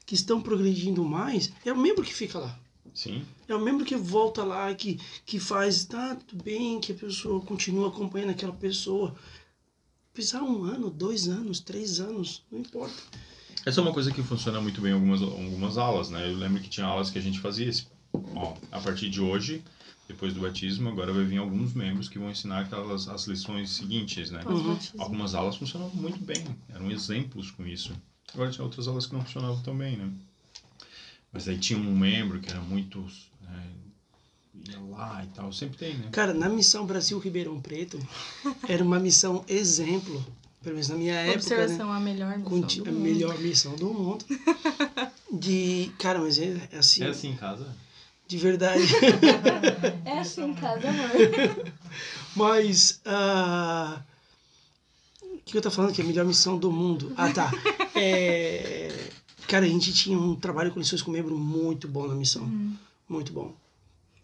[0.07, 2.59] que estão progredindo mais, é o membro que fica lá.
[2.95, 3.23] Sim.
[3.47, 7.41] É o membro que volta lá, que, que faz, tá, tudo bem, que a pessoa
[7.43, 9.15] continua acompanhando aquela pessoa.
[10.13, 12.97] Precisar um ano, dois anos, três anos, não importa.
[13.67, 16.27] Essa é uma coisa que funciona muito bem em algumas, algumas aulas, né?
[16.31, 17.87] Eu lembro que tinha aulas que a gente fazia esse,
[18.35, 19.63] ó, a partir de hoje,
[20.07, 24.31] depois do batismo, agora vai vir alguns membros que vão ensinar aquelas as lições seguintes,
[24.31, 24.41] né?
[24.43, 25.03] Pós-batismo.
[25.03, 27.93] Algumas aulas funcionavam muito bem, eram exemplos com isso.
[28.33, 30.11] Agora tinha outras aulas que não funcionavam tão bem, né?
[31.33, 33.01] Mas aí tinha um membro que era muito.
[33.43, 33.65] né,
[34.71, 36.09] ia lá e tal, sempre tem, né?
[36.11, 37.99] Cara, na missão Brasil Ribeirão Preto,
[38.67, 40.25] era uma missão exemplo,
[40.63, 41.35] pelo menos na minha época, né?
[41.37, 43.03] Observação, a melhor missão Conti- do a mundo.
[43.03, 44.25] melhor missão do mundo.
[45.33, 45.91] De.
[45.99, 47.67] Cara, mas é, é assim, em casa?
[48.27, 48.83] de verdade.
[50.05, 51.73] É assim, casa, amor.
[52.37, 53.01] mas.
[53.05, 54.03] ah,
[55.23, 55.93] O que eu tô falando?
[55.95, 57.13] Que é a melhor missão do mundo.
[57.17, 57.51] Ah, tá.
[57.95, 58.93] É,
[59.47, 62.47] Cara, a gente tinha um trabalho com lições com membro muito bom na missão.
[63.09, 63.55] Muito bom.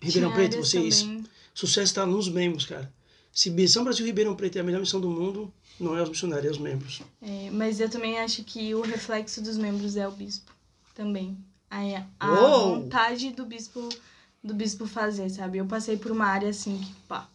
[0.01, 1.03] Ribeirão Tinha Preto, vocês.
[1.03, 1.25] também.
[1.55, 2.93] Sucesso está nos membros, cara.
[3.35, 6.47] Se Missão Brasil Ribeirão Preto é a melhor missão do mundo, não é os missionários,
[6.47, 7.03] é os membros.
[7.21, 10.55] É, mas eu também acho que o reflexo dos membros é o bispo.
[10.95, 11.37] Também.
[11.69, 11.81] A,
[12.21, 12.83] a Uou!
[12.83, 13.89] vontade do bispo
[14.43, 15.59] do bispo fazer, sabe?
[15.59, 17.29] Eu passei por uma área assim que, pá.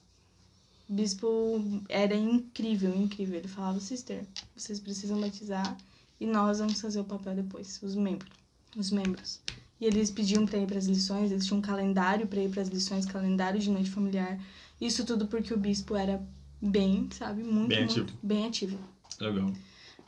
[0.88, 3.38] O bispo era incrível, incrível.
[3.38, 4.24] Ele falava, sister,
[4.56, 5.76] vocês precisam batizar
[6.18, 8.32] e nós vamos fazer o papel depois, os membros.
[8.78, 9.42] Os membros.
[9.82, 13.06] E eles pediam pra ir pras lições, eles tinham um calendário pra ir pras lições,
[13.06, 14.40] calendário de noite familiar.
[14.80, 16.22] Isso tudo porque o bispo era
[16.62, 17.44] bem, sabe?
[17.44, 18.18] Muito, Bem muito ativo.
[18.24, 18.80] bem ativo.
[19.20, 19.52] Legal.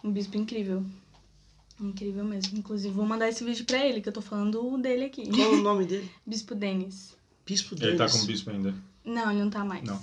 [0.03, 0.85] Um bispo incrível.
[1.79, 2.57] Incrível mesmo.
[2.57, 5.27] Inclusive, vou mandar esse vídeo pra ele, que eu tô falando dele aqui.
[5.29, 6.09] Qual o nome dele?
[6.25, 7.15] Bispo Denis.
[7.45, 8.11] Bispo Ele tá Denis.
[8.13, 8.75] como bispo ainda.
[9.03, 9.83] Não, ele não tá mais.
[9.83, 9.99] Não.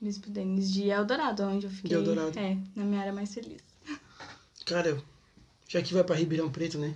[0.00, 1.96] Bispo Denis de Eldorado, onde eu fiquei.
[1.96, 2.36] Eldorado.
[2.38, 3.60] É, na minha área mais feliz.
[4.66, 5.02] Cara,
[5.68, 6.94] já que vai pra Ribeirão Preto, né?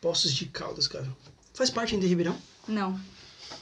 [0.00, 1.08] Poços de Caldas, cara.
[1.54, 2.36] Faz parte ainda de Ribeirão?
[2.66, 2.98] Não.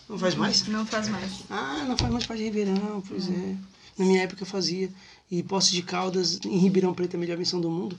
[0.09, 0.67] Não faz mais?
[0.67, 1.33] Não faz mais.
[1.51, 3.57] Ah, não faz mais parte de Ribeirão, pois é.
[3.97, 4.91] Na minha época eu fazia.
[5.31, 7.99] E Poços de Caldas, em Ribeirão Preto, é a melhor missão do mundo.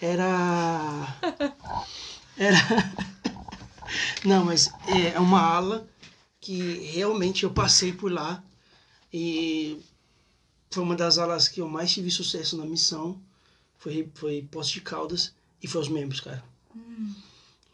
[0.00, 1.18] Era.
[2.36, 2.58] Era.
[4.24, 5.88] Não, mas é uma ala
[6.40, 8.42] que realmente eu passei por lá
[9.12, 9.80] e
[10.70, 13.20] foi uma das alas que eu mais tive sucesso na missão.
[13.78, 16.42] Foi, foi Poço de Caldas e foi os membros, cara.
[16.74, 17.14] Hum.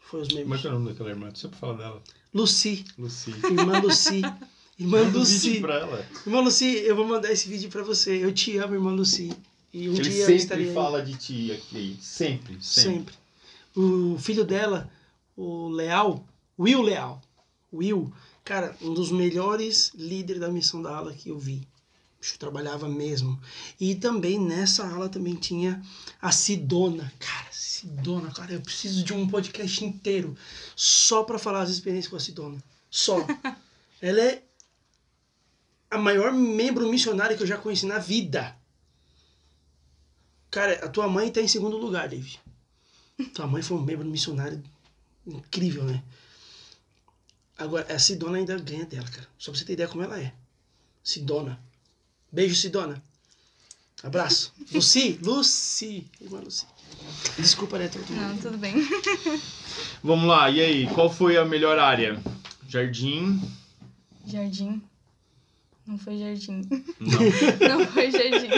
[0.09, 1.29] Foi os Como é que é o nome daquela irmã?
[1.31, 2.03] Tu sempre fala dela.
[2.33, 3.31] Lucy, Lucy.
[3.31, 4.21] irmã Lucy.
[4.79, 5.59] Irmã Manda um vídeo Lucy.
[5.59, 6.05] pra ela.
[6.23, 8.23] Irmã Lucy, eu vou mandar esse vídeo pra você.
[8.23, 9.33] Eu te amo, irmã Lucy.
[9.73, 11.97] E um Ele dia sempre estarei fala de ti aqui.
[11.99, 13.11] Sempre, sempre.
[13.15, 13.15] Sempre.
[13.75, 14.87] O filho dela,
[15.35, 16.23] o Leal,
[16.59, 17.19] Will Leal.
[17.73, 18.13] Will,
[18.45, 21.67] cara, um dos melhores líderes da missão da ala que eu vi.
[22.19, 23.39] Bicho trabalhava mesmo.
[23.79, 25.81] E também nessa ala também tinha
[26.21, 27.11] a Sidona.
[27.19, 30.35] Cara, Sidona, cara, eu preciso de um podcast inteiro
[30.75, 32.63] só pra falar as experiências com a Sidona.
[32.89, 33.17] Só.
[34.01, 34.43] Ela é
[35.89, 38.55] a maior membro missionária que eu já conheci na vida.
[40.49, 42.39] Cara, a tua mãe tá em segundo lugar, David.
[43.33, 44.63] Tua mãe foi um membro missionário
[45.25, 46.03] incrível, né?
[47.57, 49.27] Agora, a Sidona ainda ganha dela, cara.
[49.37, 50.33] Só pra você ter ideia como ela é.
[51.03, 51.59] Sidona.
[52.31, 53.01] Beijo, Sidona.
[54.03, 54.53] Abraço.
[54.71, 56.05] Lucy, Lucy.
[56.21, 56.65] Irmã Lucy.
[57.37, 57.87] Desculpa, né?
[57.87, 58.41] Todo Não, mundo.
[58.41, 58.75] tudo bem.
[60.03, 60.87] Vamos lá, e aí?
[60.93, 62.21] Qual foi a melhor área?
[62.67, 63.41] Jardim?
[64.25, 64.81] Jardim.
[65.85, 66.67] Não foi jardim.
[66.99, 67.19] Não.
[67.79, 68.49] Não foi jardim.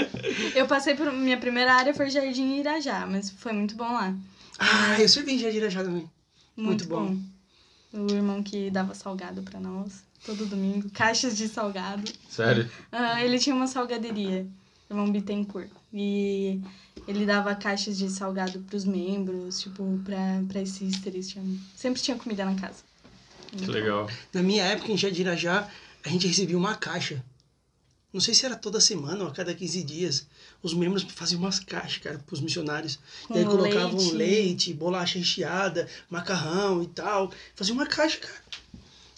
[0.56, 1.12] Eu passei por.
[1.12, 4.16] Minha primeira área foi Jardim Irajá, mas foi muito bom lá.
[4.58, 6.10] Ah, eu servi em Jardim já também.
[6.58, 7.16] Muito, Muito bom.
[7.94, 8.08] bom.
[8.08, 10.90] O irmão que dava salgado pra nós, todo domingo.
[10.92, 12.12] Caixas de salgado.
[12.30, 12.70] Sério?
[12.92, 14.46] Ah, ele tinha uma salgaderia,
[14.90, 15.70] irmão Bittencourt.
[15.94, 16.62] E
[17.08, 21.30] ele dava caixas de salgado pros membros, tipo, pra, pra sisters.
[21.30, 21.44] Tinha,
[21.76, 22.84] sempre tinha comida na casa.
[23.52, 24.08] Que legal.
[24.32, 25.68] Na minha época, em Jadirajá,
[26.06, 27.24] a gente recebia uma caixa.
[28.12, 30.28] Não sei se era toda semana ou a cada 15 dias.
[30.64, 33.00] Os membros faziam umas caixas, cara, pros missionários.
[33.28, 34.16] Com e aí colocavam leite.
[34.16, 34.74] leite.
[34.74, 37.32] bolacha recheada, macarrão e tal.
[37.56, 38.49] Faziam uma caixa, cara.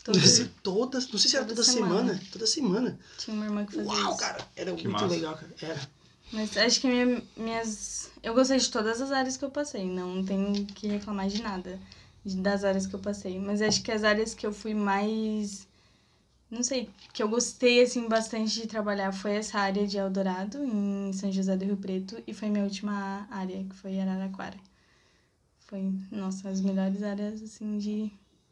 [0.08, 1.95] Não sei, todas, não sei se era Toda toda semana.
[2.14, 2.22] semana.
[2.32, 2.99] Toda semana.
[3.20, 4.20] tinha uma irmã que fazia Uau, isso.
[4.20, 4.47] cara.
[4.56, 5.06] Era Que muito massa.
[5.16, 5.54] legal, cara.
[5.62, 5.89] Era.
[6.34, 8.10] Mas acho que minha- minhas.
[8.24, 9.86] Eu gostei de todas as áreas que eu passei.
[9.86, 11.80] Não tenho que reclamar de nada
[12.26, 13.38] das áreas que eu passei.
[13.38, 15.68] Mas acho que as áreas que eu fui mais.
[16.49, 21.14] Não sei, que eu gostei assim bastante de trabalhar foi essa área de Eldorado, em
[21.14, 24.58] São José do Rio Preto, e foi minha última área, que foi Araraquara.
[25.60, 28.12] Foi, nossa, as melhores áreas assim de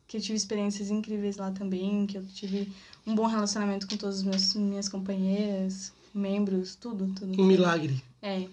[0.09, 2.67] que eu tive experiências incríveis lá também, que eu tive
[3.05, 7.39] um bom relacionamento com todas as meus, minhas companheiras, membros, tudo, tudo.
[7.41, 8.03] Um milagre.
[8.21, 8.47] É.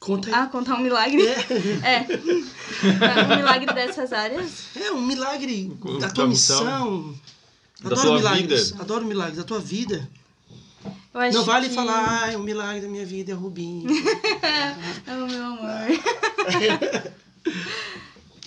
[0.00, 0.34] Conta aí.
[0.34, 1.22] Ah, contar um milagre?
[1.26, 2.06] É,
[3.28, 3.34] É.
[3.34, 4.74] um milagre dessas áreas.
[4.74, 5.70] é um milagre
[6.00, 7.14] da da tua missão.
[7.80, 8.70] Da Adoro tua milagres.
[8.70, 8.82] vida.
[8.82, 10.08] Adoro milagres da tua vida.
[11.14, 13.84] Eu acho Não vale que- falar, ah, o milagre da minha vida é o Rubinho.
[15.06, 15.88] Oh, meu amor.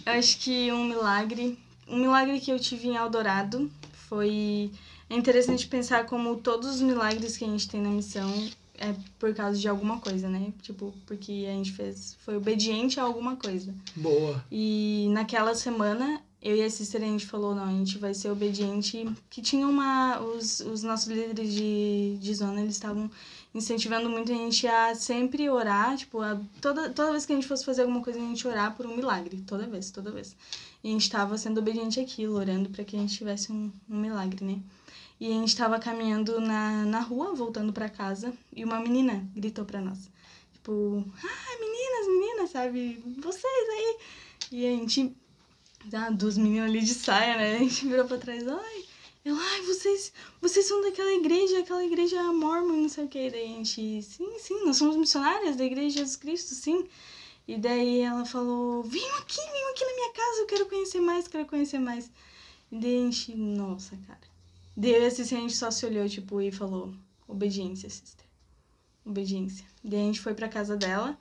[0.05, 1.57] eu acho que um milagre.
[1.87, 3.71] Um milagre que eu tive em Eldorado
[4.07, 4.71] foi.
[5.09, 8.31] É interessante pensar como todos os milagres que a gente tem na missão
[8.77, 10.51] é por causa de alguma coisa, né?
[10.61, 12.17] Tipo, porque a gente fez.
[12.25, 13.73] Foi obediente a alguma coisa.
[13.95, 14.43] Boa.
[14.51, 18.29] E naquela semana, eu e a Sister, a gente falou, não, a gente vai ser
[18.29, 19.07] obediente.
[19.29, 20.19] Que tinha uma...
[20.19, 23.09] Os, os nossos líderes de, de zona, eles estavam
[23.55, 27.47] incentivando muito a gente a sempre orar, tipo, a, toda, toda vez que a gente
[27.47, 29.41] fosse fazer alguma coisa, a gente orar por um milagre.
[29.47, 30.35] Toda vez, toda vez.
[30.83, 33.97] E a gente estava sendo obediente àquilo, orando para que a gente tivesse um, um
[33.97, 34.59] milagre, né?
[35.19, 39.63] E a gente estava caminhando na, na rua, voltando para casa, e uma menina gritou
[39.63, 40.09] para nós.
[40.51, 43.01] Tipo, ah, meninas, meninas, sabe?
[43.19, 43.97] Vocês aí.
[44.51, 45.15] E a gente,
[45.93, 47.55] ah, duas meninas ali de saia, né?
[47.55, 48.84] A gente virou pra trás, ai,
[49.25, 53.31] ela, ai, vocês, vocês são daquela igreja, aquela igreja mormon, não sei o que.
[53.31, 56.87] Daí a gente, sim, sim, nós somos missionárias da igreja de Jesus Cristo, sim.
[57.47, 61.27] E daí ela falou, vem aqui, vem aqui na minha casa, eu quero conhecer mais,
[61.27, 62.11] quero conhecer mais.
[62.71, 64.21] E daí a gente, nossa, cara.
[64.77, 66.93] Daí eu a gente só se olhou, tipo, e falou,
[67.27, 68.25] obediência, sister.
[69.03, 69.65] Obediência.
[69.83, 71.17] Daí a gente foi pra casa dela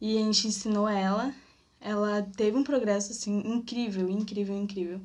[0.00, 1.32] e a gente ensinou ela.
[1.80, 5.00] Ela teve um progresso, assim, incrível, incrível, incrível.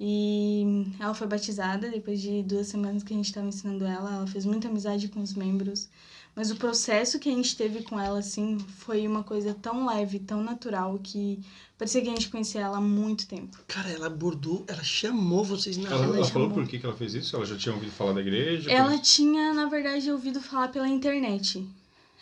[0.00, 4.14] E ela foi batizada depois de duas semanas que a gente estava ensinando ela.
[4.14, 5.88] Ela fez muita amizade com os membros.
[6.36, 10.20] Mas o processo que a gente teve com ela, assim, foi uma coisa tão leve,
[10.20, 11.40] tão natural, que
[11.76, 13.58] parecia que a gente conhecia ela há muito tempo.
[13.66, 16.28] Cara, ela abordou, ela chamou vocês na Ela, ela chamou.
[16.28, 17.34] falou por que, que ela fez isso?
[17.34, 18.70] Ela já tinha ouvido falar da igreja?
[18.70, 21.66] Ela tinha, na verdade, ouvido falar pela internet.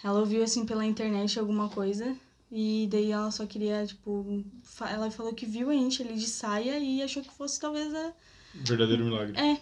[0.02, 2.16] Ela ouviu, assim, pela internet alguma coisa.
[2.50, 4.44] E daí ela só queria, tipo.
[4.80, 8.12] Ela falou que viu a gente ali de saia e achou que fosse talvez a.
[8.54, 9.38] Verdadeiro milagre.
[9.38, 9.60] É.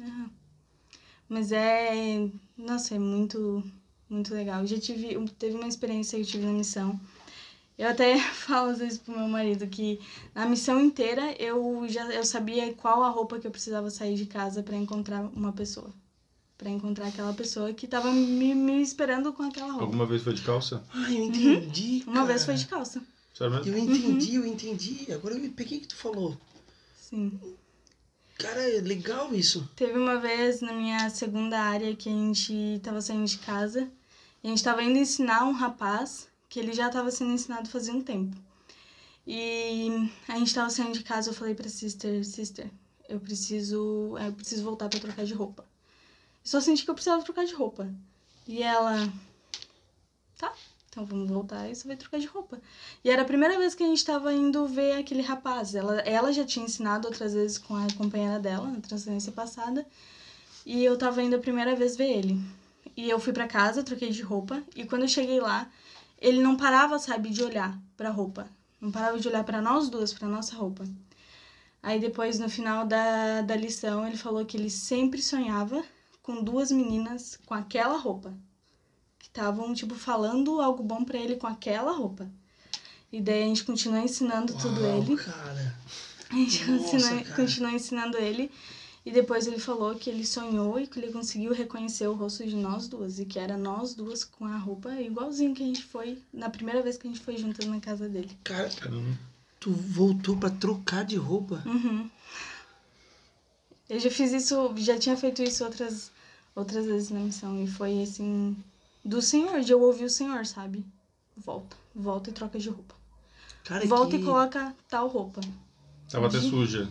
[0.00, 0.30] Ah.
[1.28, 2.28] Mas é.
[2.56, 3.64] Nossa, é muito.
[4.08, 4.60] Muito legal.
[4.60, 5.18] Eu já tive.
[5.38, 7.00] Teve uma experiência que eu tive na missão.
[7.78, 9.98] Eu até falo às vezes pro meu marido que
[10.34, 14.26] na missão inteira eu já eu sabia qual a roupa que eu precisava sair de
[14.26, 15.92] casa para encontrar uma pessoa.
[16.62, 19.82] Pra encontrar aquela pessoa que tava me, me esperando com aquela roupa.
[19.82, 20.84] Alguma vez foi de calça?
[20.94, 22.04] Ah, eu entendi.
[22.06, 23.02] Uma vez foi de calça.
[23.36, 23.72] Sério mesmo?
[23.72, 25.12] Eu entendi, eu entendi.
[25.12, 26.38] Agora eu peguei o que tu falou.
[26.96, 27.36] Sim.
[28.38, 29.68] Cara, é legal isso.
[29.74, 33.90] Teve uma vez na minha segunda área que a gente tava saindo de casa
[34.40, 37.92] e a gente tava indo ensinar um rapaz que ele já tava sendo ensinado fazia
[37.92, 38.36] um tempo.
[39.26, 42.70] E a gente tava saindo de casa, eu falei pra sister, sister,
[43.08, 45.71] eu preciso, eu preciso voltar pra trocar de roupa.
[46.44, 47.88] Só senti que eu precisava trocar de roupa.
[48.46, 49.12] E ela,
[50.36, 50.52] tá,
[50.90, 52.60] então vamos voltar e você vai trocar de roupa.
[53.04, 55.74] E era a primeira vez que a gente tava indo ver aquele rapaz.
[55.74, 59.86] Ela, ela já tinha ensinado outras vezes com a companheira dela, na transferência passada.
[60.66, 62.40] E eu tava indo a primeira vez ver ele.
[62.96, 64.62] E eu fui pra casa, troquei de roupa.
[64.76, 65.70] E quando eu cheguei lá,
[66.20, 68.48] ele não parava, sabe, de olhar pra roupa.
[68.80, 70.84] Não parava de olhar pra nós duas, pra nossa roupa.
[71.82, 75.82] Aí depois, no final da, da lição, ele falou que ele sempre sonhava
[76.22, 78.32] com duas meninas com aquela roupa
[79.18, 82.28] que estavam, tipo, falando algo bom pra ele com aquela roupa.
[83.12, 85.16] E daí a gente continuou ensinando tudo Uau, ele.
[85.16, 85.76] cara.
[86.30, 87.36] A gente Nossa, continua- cara.
[87.36, 88.50] continuou ensinando ele.
[89.04, 92.54] E depois ele falou que ele sonhou e que ele conseguiu reconhecer o rosto de
[92.54, 93.18] nós duas.
[93.18, 96.80] E que era nós duas com a roupa igualzinho que a gente foi na primeira
[96.82, 98.30] vez que a gente foi juntas na casa dele.
[98.44, 98.70] Cara,
[99.58, 101.60] tu voltou pra trocar de roupa.
[101.66, 102.08] Uhum.
[103.90, 106.11] Eu já fiz isso, já tinha feito isso outras,
[106.54, 107.62] outras vezes na missão.
[107.62, 108.56] E foi assim,
[109.04, 110.84] do Senhor, de eu ouvir o Senhor, sabe?
[111.36, 112.94] Volta, volta e troca de roupa.
[113.64, 114.22] Cara, volta que...
[114.22, 115.40] e coloca tal roupa.
[116.10, 116.88] Tava até suja.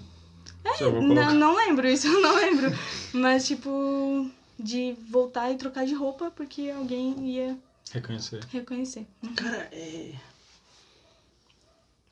[0.63, 2.71] É, Não, não lembro isso, eu não lembro.
[3.13, 7.57] Mas, tipo, de voltar e trocar de roupa porque alguém ia
[7.91, 8.43] Reconhecer.
[8.51, 9.05] reconhecer.
[9.35, 10.13] Cara, é...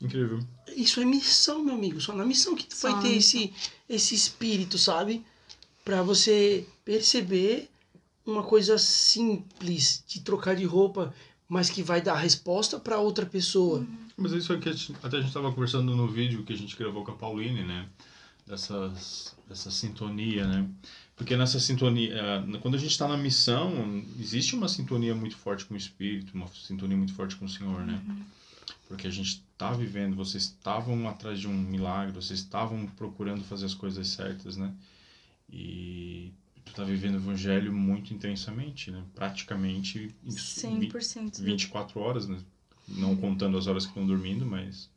[0.00, 0.40] Incrível.
[0.68, 2.00] Isso é missão, meu amigo.
[2.00, 3.52] Só na missão que tu Só vai ter esse,
[3.88, 5.24] esse espírito, sabe?
[5.90, 7.68] Pra você perceber
[8.24, 11.12] uma coisa simples de trocar de roupa,
[11.48, 13.84] mas que vai dar resposta pra outra pessoa.
[14.16, 16.76] Mas isso aqui, a gente- até a gente tava conversando no vídeo que a gente
[16.76, 17.88] gravou com a Pauline, né?
[18.46, 20.68] Dessas, dessa sintonia, né?
[21.16, 25.64] Porque nessa sintonia, eh, quando a gente está na missão, existe uma sintonia muito forte
[25.64, 28.00] com o Espírito, uma sintonia muito forte com o Senhor, né?
[28.86, 33.66] Porque a gente está vivendo, vocês estavam atrás de um milagre, vocês estavam procurando fazer
[33.66, 34.72] as coisas certas, né?
[35.52, 36.32] E
[36.64, 39.04] tu tá vivendo o evangelho muito intensamente, né?
[39.14, 41.42] Praticamente em vi- 100%.
[41.42, 42.38] 24 horas, né?
[42.88, 44.90] Não contando as horas que estão dormindo, mas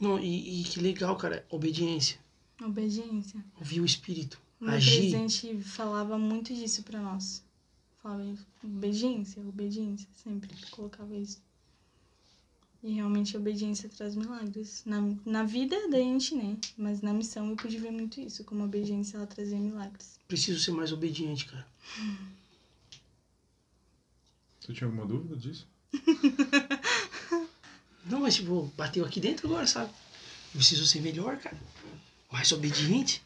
[0.00, 1.44] Não, e, e que legal, cara.
[1.50, 2.18] Obediência.
[2.62, 3.42] Obediência.
[3.58, 4.40] Ouvir o espírito.
[4.60, 4.98] O meu Agir.
[4.98, 7.42] presidente falava muito disso pra nós.
[8.02, 8.22] Falava
[8.64, 11.42] obediência, obediência, sempre colocava isso.
[12.82, 14.82] E realmente a obediência traz milagres.
[14.86, 16.56] Na, na vida da gente, né?
[16.78, 20.18] Mas na missão eu pude ver muito isso, como a obediência ela trazia milagres.
[20.26, 21.66] Preciso ser mais obediente, cara.
[24.60, 25.66] tu tinha alguma dúvida disso?
[28.06, 29.90] Não, mas tipo, bateu aqui dentro agora, sabe?
[30.54, 31.56] Eu preciso ser melhor, cara.
[32.32, 33.22] Mais obediente.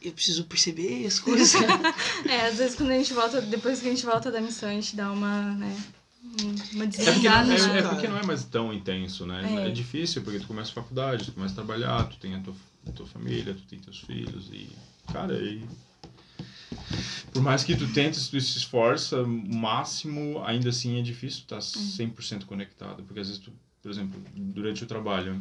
[0.00, 1.54] Eu preciso perceber as coisas.
[2.28, 4.72] É, às vezes quando a gente volta, depois que a gente volta da missão, a
[4.72, 5.76] gente dá uma, né?
[6.24, 7.46] Um- Uma É porque, desligada.
[7.58, 9.64] não, é, é porque não é mais tão intenso, né?
[9.64, 9.68] É.
[9.68, 9.70] É.
[9.70, 12.54] difícil, porque tu começa a faculdade, tu começa a trabalhar, tu tem a tua,
[12.86, 14.68] a tua família, tu tem teus filhos e...
[15.12, 15.64] Cara, e...
[17.32, 21.56] Por mais que tu tentes, tu se esforça, o máximo, ainda assim é difícil tu
[21.56, 21.58] estar
[22.04, 23.02] 100% conectado.
[23.04, 23.52] Porque às vezes tu,
[23.82, 25.40] por exemplo, durante o trabalho,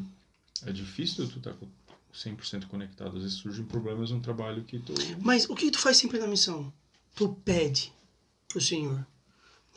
[0.65, 1.67] é difícil tu estar com
[2.13, 3.15] 100% conectado.
[3.17, 4.93] Às vezes surgem problemas no trabalho que tu...
[5.21, 6.71] Mas o que tu faz sempre na missão?
[7.15, 7.91] Tu pede
[8.47, 9.05] pro Senhor.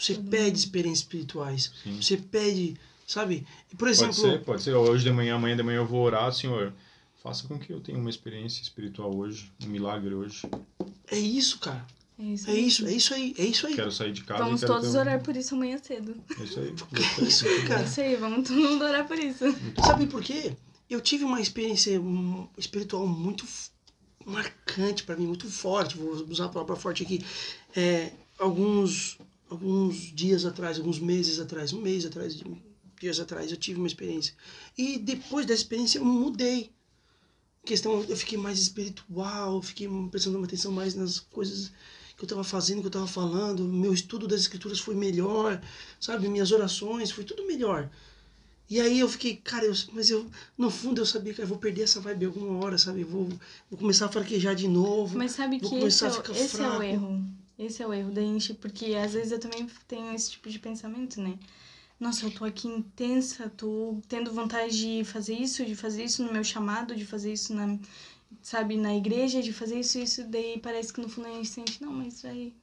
[0.01, 1.71] Você pede experiências espirituais.
[1.85, 2.01] Sim.
[2.01, 2.77] Você pede,
[3.07, 3.47] sabe?
[3.71, 4.75] E, Por Pode exemplo, ser, pode ser.
[4.75, 6.73] Hoje de manhã, amanhã de manhã eu vou orar, Senhor.
[7.23, 10.41] Faça com que eu tenha uma experiência espiritual hoje, um milagre hoje.
[11.11, 11.85] é isso, cara.
[12.19, 12.51] É isso.
[12.51, 13.75] É isso, é isso aí, é isso aí.
[13.75, 14.99] Quero sair de casa Vamos todos um...
[14.99, 16.15] orar por isso amanhã cedo.
[16.39, 16.75] É isso aí.
[17.21, 17.83] É isso aí, É cara.
[17.83, 19.45] isso aí, vamos todo mundo orar por isso.
[19.85, 20.55] Sabe por quê?
[20.89, 22.01] Eu tive uma experiência
[22.59, 23.47] espiritual muito
[24.25, 25.97] marcante pra mim, muito forte.
[25.97, 27.25] Vou usar a palavra forte aqui.
[27.77, 29.19] É, alguns,
[29.51, 32.41] alguns dias atrás, alguns meses atrás, um mês atrás,
[33.01, 34.33] dias atrás, eu tive uma experiência.
[34.79, 36.71] E depois dessa experiência eu mudei.
[37.65, 41.71] Questão, eu fiquei mais espiritual, eu fiquei prestando uma atenção mais nas coisas
[42.17, 43.65] que eu estava fazendo, que eu estava falando.
[43.65, 45.61] Meu estudo das escrituras foi melhor,
[45.99, 46.29] sabe?
[46.29, 47.91] Minhas orações, foi tudo melhor.
[48.69, 51.59] E aí eu fiquei, cara, eu, mas eu, no fundo eu sabia que eu vou
[51.59, 53.03] perder essa vibe alguma hora, sabe?
[53.03, 53.29] Vou,
[53.69, 55.19] vou começar a fraquejar de novo.
[55.19, 56.83] Mas sabe Vou que esse, é, a o- ficar esse é o fraco.
[56.85, 57.40] erro.
[57.61, 60.59] Esse é o erro da gente, porque às vezes eu também tenho esse tipo de
[60.59, 61.39] pensamento, né?
[62.01, 66.33] nossa, eu tô aqui intensa, tô tendo vontade de fazer isso, de fazer isso no
[66.33, 67.79] meu chamado, de fazer isso na,
[68.41, 71.83] sabe, na igreja, de fazer isso, isso, daí parece que no fundo a gente sente,
[71.83, 72.55] não, mas aí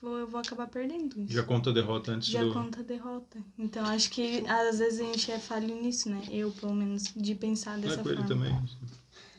[0.00, 1.20] vou, eu vou acabar perdendo.
[1.20, 1.34] Isso.
[1.34, 2.54] Já conta a derrota antes Já do...
[2.54, 3.38] conta a derrota.
[3.58, 6.22] Então acho que às vezes a gente é falho nisso, né?
[6.30, 8.26] Eu, pelo menos, de pensar Não dessa é forma.
[8.26, 8.58] também.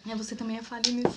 [0.10, 1.16] É, você também é falho nisso.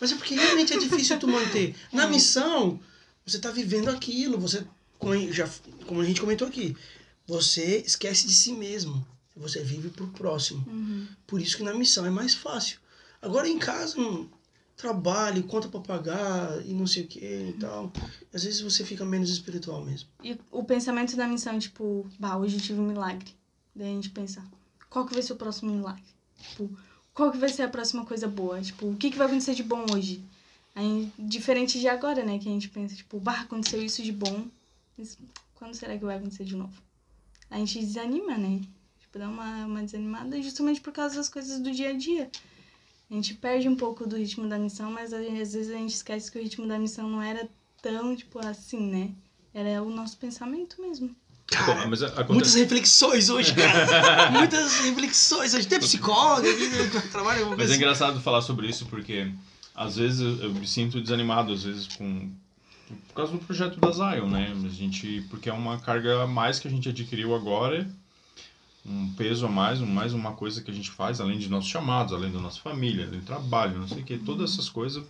[0.00, 1.74] Mas é porque realmente é difícil tu manter.
[1.92, 2.10] Na É.
[2.10, 2.78] missão,
[3.24, 4.64] você tá vivendo aquilo, você,
[4.98, 5.48] como a, gente já,
[5.86, 6.76] como a gente comentou aqui,
[7.26, 9.04] você esquece de si mesmo.
[9.36, 10.64] Você vive pro próximo.
[10.68, 11.06] Uhum.
[11.26, 12.78] Por isso que na missão é mais fácil.
[13.20, 13.96] Agora em casa,
[14.76, 17.92] trabalho, conta pra pagar e não sei o que e tal.
[18.32, 20.08] Às vezes você fica menos espiritual mesmo.
[20.22, 23.34] E o pensamento da missão, tipo, bah, hoje tive um milagre.
[23.74, 24.44] Daí a gente pensa,
[24.88, 26.04] qual que vai ser o próximo milagre?
[26.50, 26.70] Tipo,
[27.14, 28.60] qual que vai ser a próxima coisa boa?
[28.60, 30.22] Tipo, o que, que vai acontecer de bom hoje?
[30.74, 32.38] Aí, diferente de agora, né?
[32.40, 34.46] Que a gente pensa, tipo, bah, aconteceu isso de bom.
[34.98, 35.16] Mas
[35.54, 36.74] quando será que vai acontecer de novo?
[37.48, 38.60] A gente desanima, né?
[38.98, 42.28] Tipo, dá uma, uma desanimada justamente por causa das coisas do dia a dia.
[43.08, 46.32] A gente perde um pouco do ritmo da missão, mas às vezes a gente esquece
[46.32, 47.48] que o ritmo da missão não era
[47.80, 49.14] tão, tipo, assim, né?
[49.52, 51.14] Era o nosso pensamento mesmo.
[51.46, 52.32] Cara, acontece...
[52.32, 54.30] muitas reflexões hoje, cara.
[54.32, 55.66] muitas reflexões hoje.
[55.66, 59.30] Tem psicólogo que trabalha Mas é coisa engraçado falar sobre isso porque
[59.74, 62.30] às vezes eu, me sinto desanimado, às vezes com
[63.08, 64.52] por causa do projeto da Zion, né?
[64.64, 67.88] A gente porque é uma carga a mais que a gente adquiriu agora,
[68.84, 72.12] um peso a mais, mais uma coisa que a gente faz além de nossos chamados,
[72.12, 75.04] além da nossa família, do trabalho, não sei o que, todas essas coisas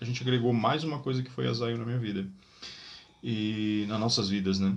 [0.00, 2.26] a gente agregou mais uma coisa que foi a Zion na minha vida
[3.22, 4.74] e nas nossas vidas, né?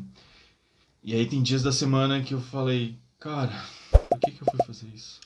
[1.04, 4.66] E aí tem dias da semana que eu falei, cara, por que que eu fui
[4.66, 5.20] fazer isso?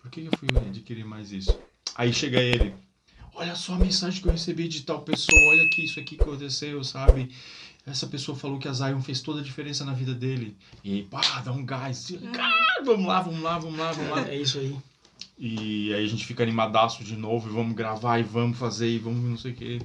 [0.00, 1.58] Por que que eu fui adquirir mais isso?
[1.94, 2.74] Aí chega ele,
[3.34, 6.22] olha só a mensagem que eu recebi de tal pessoa, olha aqui, isso aqui que
[6.22, 7.30] aconteceu, sabe?
[7.86, 10.56] Essa pessoa falou que a Zion fez toda a diferença na vida dele.
[10.84, 12.12] E aí, pá, dá um gás.
[12.32, 14.28] Cara, vamos lá, vamos lá, vamos lá, vamos lá.
[14.28, 14.76] É isso aí.
[15.38, 18.98] E aí a gente fica animadaço de novo e vamos gravar e vamos fazer e
[18.98, 19.78] vamos não sei o quê.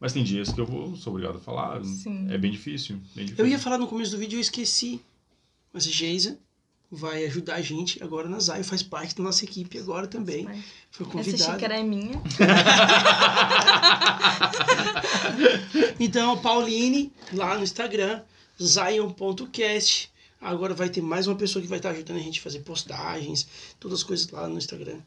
[0.00, 1.84] Mas tem dias que eu vou, sou obrigado a falar.
[1.84, 2.26] Sim.
[2.32, 2.96] É bem difícil.
[3.14, 3.44] Bem difícil.
[3.44, 5.00] Eu ia falar no começo do vídeo e eu esqueci.
[5.72, 6.38] Mas a Geisa
[6.90, 10.44] vai ajudar a gente agora na Zayo, faz parte da nossa equipe agora também.
[10.90, 11.52] Foi Essa convidada.
[11.52, 12.20] xícara é minha.
[15.98, 18.22] Então, Pauline, lá no Instagram,
[18.60, 20.10] zion.cast.
[20.40, 23.46] Agora vai ter mais uma pessoa que vai estar ajudando a gente a fazer postagens,
[23.78, 24.98] todas as coisas lá no Instagram.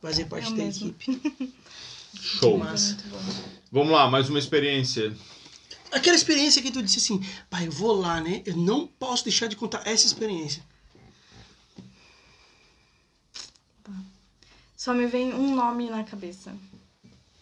[0.00, 0.88] Fazer parte Eu da mesmo.
[0.88, 1.52] equipe.
[2.14, 2.58] Show.
[2.58, 2.96] Massa.
[3.70, 5.16] Vamos lá, mais uma experiência.
[5.90, 8.42] Aquela experiência que tu disse assim, pai, eu vou lá, né?
[8.46, 10.62] Eu não posso deixar de contar essa experiência.
[14.76, 16.52] Só me vem um nome na cabeça.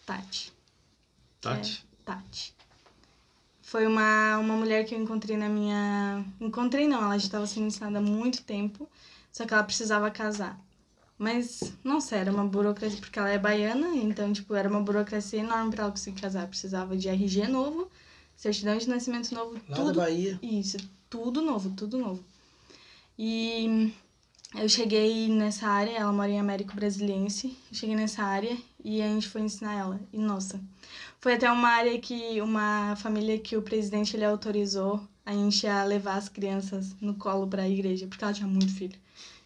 [0.05, 0.53] Tati.
[1.41, 1.83] Tati?
[1.83, 2.53] É, Tati.
[3.63, 6.23] Foi uma, uma mulher que eu encontrei na minha.
[6.39, 8.87] Encontrei não, ela já estava sendo ensinada há muito tempo,
[9.31, 10.59] só que ela precisava casar.
[11.21, 15.69] Mas, nossa, era uma burocracia, porque ela é baiana, então, tipo, era uma burocracia enorme
[15.69, 16.47] pra ela conseguir casar.
[16.47, 17.87] Precisava de RG novo,
[18.35, 19.93] certidão de nascimento novo, Lá tudo.
[19.93, 20.39] da Bahia.
[20.41, 22.23] Isso, tudo novo, tudo novo.
[23.19, 23.93] E
[24.55, 29.07] eu cheguei nessa área, ela mora em Américo Brasiliense, eu cheguei nessa área e a
[29.07, 30.01] gente foi ensinar ela.
[30.11, 30.59] E nossa,
[31.19, 35.83] foi até uma área que, uma família que o presidente ele autorizou a gente a
[35.83, 38.99] levar as crianças no colo pra igreja, porque ela tinha muito filho.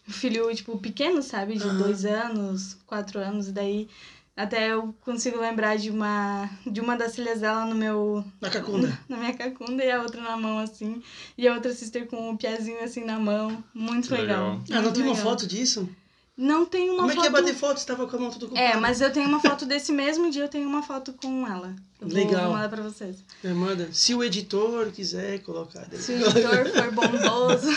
[0.08, 1.56] Um filho, tipo, pequeno, sabe?
[1.56, 1.78] De Aham.
[1.78, 3.88] dois anos, quatro anos, e daí
[4.36, 8.98] até eu consigo lembrar de uma, de uma das filhas dela no meu, Na Cacunda.
[9.08, 11.02] na minha cacunda e a outra na mão, assim.
[11.38, 13.64] E a outra sister com o piazinho, assim, na mão.
[13.72, 14.60] Muito legal.
[14.60, 14.60] legal.
[14.72, 15.88] Ah, não tem uma foto disso?
[16.36, 17.22] Não tem uma Como é foto...
[17.22, 17.80] que é bater foto?
[17.80, 18.66] Você tava com a mão tudo ocupada.
[18.66, 21.74] É, mas eu tenho uma foto desse mesmo dia, eu tenho uma foto com ela.
[21.98, 22.42] Eu Legal.
[22.42, 23.24] vou mandar pra vocês.
[23.42, 23.88] É, manda.
[23.90, 25.88] Se o editor quiser colocar.
[25.94, 27.68] Se o editor for bondoso.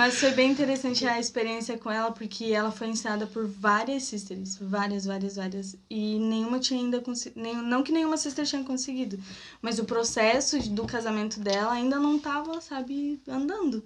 [0.00, 4.56] Mas foi bem interessante a experiência com ela, porque ela foi ensinada por várias sisters.
[4.56, 5.76] Várias, várias, várias.
[5.90, 7.62] E nenhuma tinha ainda conseguido.
[7.64, 9.18] Não que nenhuma sister tinha conseguido.
[9.60, 13.84] Mas o processo do casamento dela ainda não tava, sabe, andando.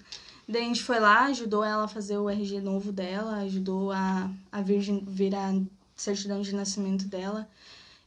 [0.49, 4.31] Daí a gente foi lá, ajudou ela a fazer o RG novo dela, ajudou a,
[4.53, 5.53] a vir, vir a
[5.97, 7.49] certidão de nascimento dela.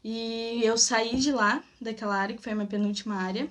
[0.01, 3.49] E eu saí de lá, daquela área, que foi a minha penúltima área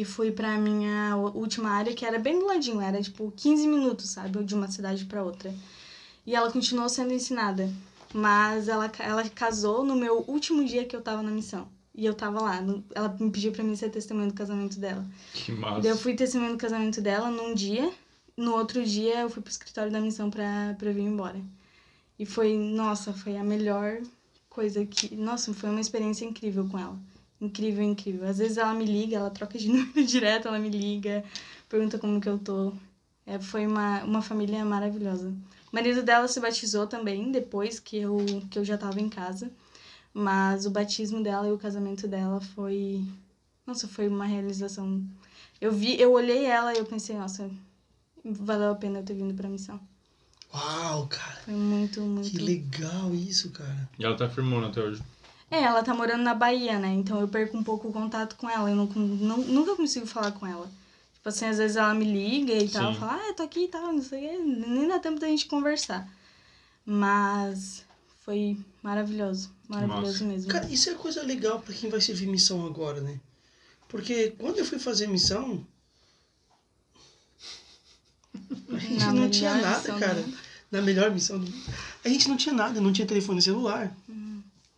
[0.00, 4.10] e fui pra minha última área, que era bem do ladinho, era tipo 15 minutos,
[4.10, 5.52] sabe, de uma cidade pra outra.
[6.26, 7.70] E ela continuou sendo ensinada,
[8.12, 11.68] mas ela, ela casou no meu último dia que eu tava na missão.
[11.94, 15.04] E eu tava lá, no- ela me pediu pra mim ser testemunha do casamento dela.
[15.34, 15.80] Que massa.
[15.80, 17.90] Daí eu fui testemunha do casamento dela num dia,
[18.36, 21.40] no outro dia eu fui pro escritório da missão pra, pra vir embora.
[22.18, 23.98] E foi, nossa, foi a melhor
[24.48, 25.16] coisa que.
[25.16, 26.96] Nossa, foi uma experiência incrível com ela.
[27.40, 28.28] Incrível, incrível.
[28.28, 31.24] Às vezes ela me liga, ela troca de número direto, ela me liga,
[31.68, 32.72] pergunta como que eu tô.
[33.24, 35.28] É, foi uma, uma família maravilhosa.
[35.70, 38.16] O marido dela se batizou também depois que eu,
[38.50, 39.50] que eu já estava em casa.
[40.12, 43.04] Mas o batismo dela e o casamento dela foi.
[43.66, 45.04] Nossa, foi uma realização.
[45.60, 47.50] Eu vi, eu olhei ela e eu pensei, nossa,
[48.24, 49.78] valeu a pena eu ter vindo pra missão.
[50.52, 51.40] Uau, cara.
[51.44, 52.30] Foi muito, muito.
[52.30, 53.88] Que legal isso, cara.
[53.98, 55.02] E ela tá firmando até hoje.
[55.50, 56.88] É, ela tá morando na Bahia, né?
[56.88, 58.68] Então eu perco um pouco o contato com ela.
[58.70, 60.70] Eu não, não, nunca consigo falar com ela.
[61.14, 63.68] Tipo assim, às vezes ela me liga e tal, fala, ah, eu tô aqui e
[63.68, 64.38] tal, não sei o quê.
[64.68, 66.08] Nem dá tempo da gente conversar.
[66.84, 67.84] Mas
[68.24, 69.50] foi maravilhoso.
[69.68, 70.24] Maravilhoso Massa.
[70.24, 70.50] mesmo.
[70.50, 73.18] Cara, isso é coisa legal pra quem vai servir missão agora, né?
[73.88, 75.66] Porque quando eu fui fazer missão,
[78.70, 80.14] a gente Na não tinha nada, cara.
[80.20, 80.38] mundo.
[80.70, 81.64] Na melhor missão do mundo.
[82.04, 84.27] A gente não tinha nada, não tinha telefone celular, Uhum.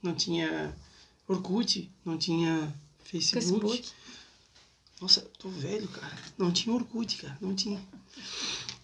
[0.03, 0.75] Não tinha
[1.29, 2.73] Orkut, não tinha
[3.05, 3.61] Facebook.
[3.61, 3.89] Facebook.
[5.01, 6.17] Nossa, eu tô velho, cara.
[6.37, 7.37] Não tinha Orkut, cara.
[7.41, 7.81] Não tinha.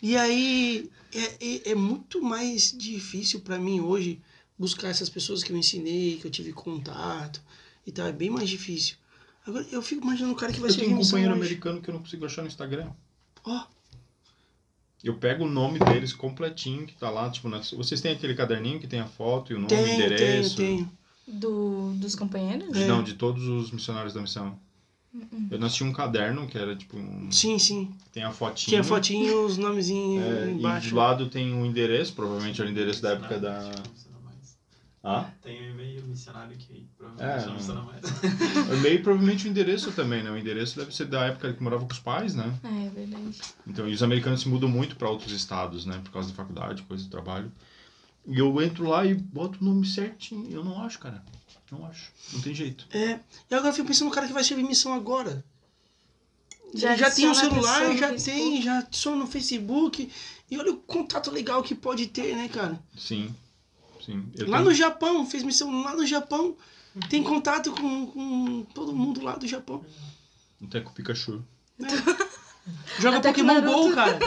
[0.03, 4.21] E aí, é, é, é muito mais difícil pra mim hoje
[4.59, 7.41] buscar essas pessoas que eu ensinei, que eu tive contato
[7.87, 8.07] e tal.
[8.07, 8.97] É bem mais difícil.
[9.47, 11.43] Agora, eu fico imaginando o cara que vai Eu ser tenho um companheiro hoje.
[11.43, 12.91] americano que eu não consigo achar no Instagram.
[13.45, 13.65] Ó,
[15.05, 18.81] Eu pego o nome deles completinho, que tá lá, tipo, na- vocês têm aquele caderninho
[18.81, 20.57] que tem a foto e o nome, o tenho, tenho, endereço?
[20.57, 20.91] tenho.
[21.27, 22.77] Do, dos companheiros?
[22.77, 22.87] É.
[22.87, 24.59] Não, de todos os missionários da missão.
[25.51, 27.31] Eu nós tinha um caderno que era tipo um.
[27.33, 27.95] Sim, sim.
[28.13, 28.69] Tem a fotinha.
[28.69, 30.91] Tinha fotinho, os nomezinhos é, e embaixo.
[30.91, 33.71] do lado tem um endereço, provavelmente era o endereço da época da.
[35.03, 35.31] Ah?
[35.41, 36.85] Tem um e-mail missionário que
[37.19, 37.59] É, provavelmente não não.
[37.61, 38.69] funciona mais.
[38.69, 40.31] O e-mail provavelmente o endereço também, né?
[40.31, 42.53] O endereço deve ser da época que morava com os pais, né?
[42.65, 43.39] É, é verdade.
[43.67, 46.01] Então, e os americanos se mudam muito para outros estados, né?
[46.03, 47.51] Por causa da faculdade, coisa do trabalho.
[48.27, 50.51] E eu entro lá e boto o nome certinho.
[50.51, 51.23] Eu não acho, cara.
[51.71, 52.11] Não acho.
[52.33, 52.87] Não tem jeito.
[52.97, 53.21] É.
[53.51, 55.45] E agora eu fico pensando no cara que vai servir missão agora.
[56.75, 60.11] Já Já, tem um adiciona a celular, já tem, já adiciona no Facebook.
[60.51, 62.79] E olha o contato legal que pode ter, né, cara?
[62.97, 63.35] Sim.
[64.05, 64.29] Sim.
[64.37, 66.57] Eu lá tenho- no Japão, fez missão lá no Japão.
[67.11, 69.85] Tem contato com, com todo mundo lá do Japão.
[70.65, 71.43] Até com o Pikachu.
[72.99, 73.61] Joga Até Pokémon.
[73.63, 74.19] GO, cara.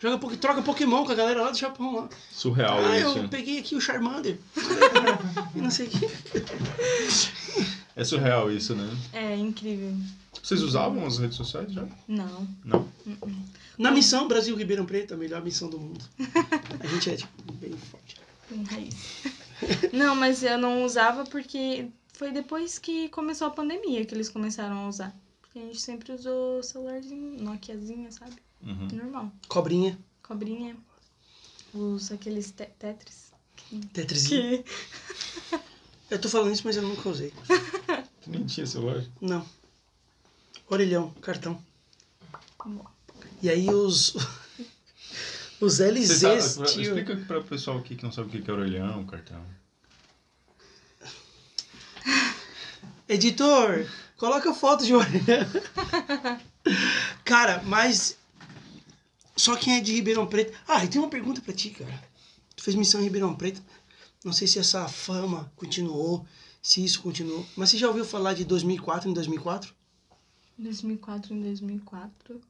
[0.00, 1.96] Joga, troca Pokémon com a galera lá do Japão.
[1.96, 2.08] Lá.
[2.30, 3.18] Surreal Ah, isso.
[3.18, 4.38] eu peguei aqui o Charmander.
[5.56, 6.06] e não sei o que.
[7.96, 8.88] É surreal isso, né?
[9.12, 9.92] É incrível.
[10.40, 11.84] Vocês usavam as redes sociais já?
[12.06, 12.46] Não.
[12.64, 12.88] Não.
[13.76, 16.04] Na missão Brasil Ribeirão Preto, a melhor missão do mundo.
[16.78, 18.16] A gente é, tipo, bem forte.
[18.52, 18.94] Em raiz.
[19.92, 24.84] Não, mas eu não usava porque foi depois que começou a pandemia que eles começaram
[24.84, 25.14] a usar.
[25.42, 28.34] Porque a gente sempre usou celularzinho, Nokiazinha, sabe?
[28.62, 28.88] Uhum.
[28.92, 29.32] Normal.
[29.48, 30.76] Cobrinha, Cobrinha.
[31.72, 33.32] Os aqueles te Tetris.
[33.92, 34.62] Tetrizinho.
[34.62, 35.58] Que...
[36.10, 37.32] Eu tô falando isso, mas eu nunca usei.
[38.22, 39.04] Tu nem tinha celular.
[39.20, 39.46] Não.
[40.70, 41.62] Orelhão, cartão.
[43.42, 44.14] E aí os.
[45.60, 46.82] Os LZs, sabe, tio.
[46.82, 49.44] explica para o pessoal aqui que não sabe o que é orelhão, cartão.
[53.08, 53.84] Editor,
[54.16, 55.46] coloca foto de orelhão.
[57.24, 58.16] cara, mas.
[59.38, 60.52] Só quem é de Ribeirão Preto.
[60.66, 62.02] Ah, e tem uma pergunta pra ti, cara.
[62.56, 63.62] Tu fez missão em Ribeirão Preto.
[64.24, 66.26] Não sei se essa fama continuou,
[66.60, 67.46] se isso continuou.
[67.56, 69.72] Mas você já ouviu falar de 2004 em 2004?
[70.58, 72.40] 2004 em 2004.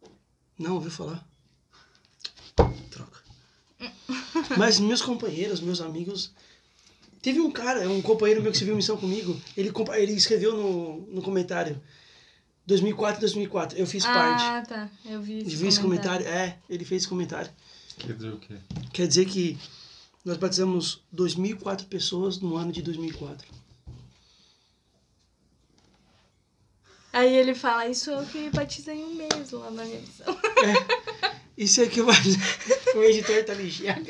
[0.58, 1.28] Não ouviu falar?
[2.90, 3.22] Troca.
[4.56, 6.32] Mas meus companheiros, meus amigos.
[7.20, 9.38] Teve um cara, um companheiro meu que serviu missão comigo.
[9.54, 11.78] Ele, ele escreveu no, no comentário:
[12.68, 13.78] 2004 2004.
[13.78, 14.42] Eu fiz parte.
[14.42, 14.90] Ah, tá.
[15.04, 16.24] Eu vi Eu esse vi esse comentário.
[16.26, 16.52] comentário.
[16.52, 17.50] É, ele fez esse comentário.
[17.96, 18.54] Quer dizer o quê?
[18.92, 19.58] Quer dizer que
[20.22, 23.48] nós batizamos 2004 pessoas no ano de 2004.
[27.10, 30.38] Aí ele fala, isso eu que batizei um mês lá na minha missão.
[31.56, 32.14] Isso é que vai.
[32.94, 34.04] o editor tá ligeiro.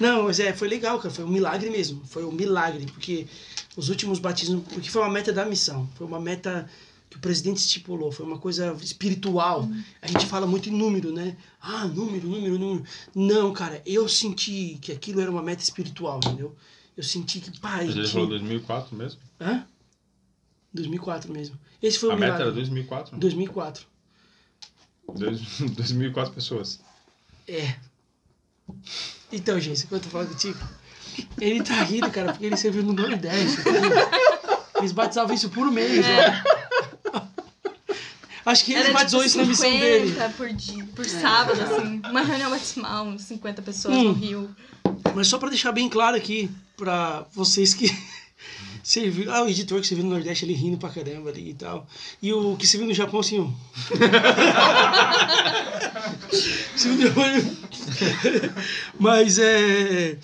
[0.00, 1.14] Não, mas é, foi legal, cara.
[1.14, 2.04] Foi um milagre mesmo.
[2.06, 3.28] Foi um milagre, porque
[3.76, 4.62] os últimos batismos.
[4.72, 5.88] Porque foi uma meta da missão.
[5.94, 6.68] Foi uma meta
[7.10, 8.10] que o presidente estipulou.
[8.12, 9.68] Foi uma coisa espiritual.
[10.02, 11.36] A gente fala muito em número, né?
[11.60, 12.84] Ah, número, número, número.
[13.14, 16.54] Não, cara, eu senti que aquilo era uma meta espiritual, entendeu?
[16.96, 17.86] Eu senti que, pai.
[17.86, 19.20] Mas ele tinha- falou 2004 mesmo?
[19.40, 19.66] Hã?
[20.72, 21.58] 2004 mesmo.
[21.82, 22.46] Esse foi o a meta milagre.
[22.48, 23.16] era 2004?
[23.18, 23.86] 2004.
[25.16, 26.80] Dois- 2004 pessoas.
[27.46, 27.76] É.
[29.30, 30.58] Então, gente, enquanto eu falo contigo,
[31.40, 33.58] ele tá rindo, cara, porque ele serviu no 10.
[33.58, 34.08] entendeu?
[34.78, 36.64] Eles batizavam isso por mês, ó.
[38.46, 40.14] Acho que ele Era batizou tipo isso na missão 50 dele.
[40.36, 42.02] por, dia, por sábado, assim.
[42.10, 44.02] Uma reunião batismal, uns 50 pessoas Hum.
[44.04, 44.54] no Rio.
[45.14, 47.86] Mas só pra deixar bem claro aqui, pra vocês que
[48.84, 51.50] Você viu, ah, o editor que você viu no Nordeste ele rindo pra caramba ali
[51.50, 51.86] e tal.
[52.20, 53.38] E o que você viu no Japão, assim,
[56.76, 57.24] Japão,
[58.98, 60.16] Mas é.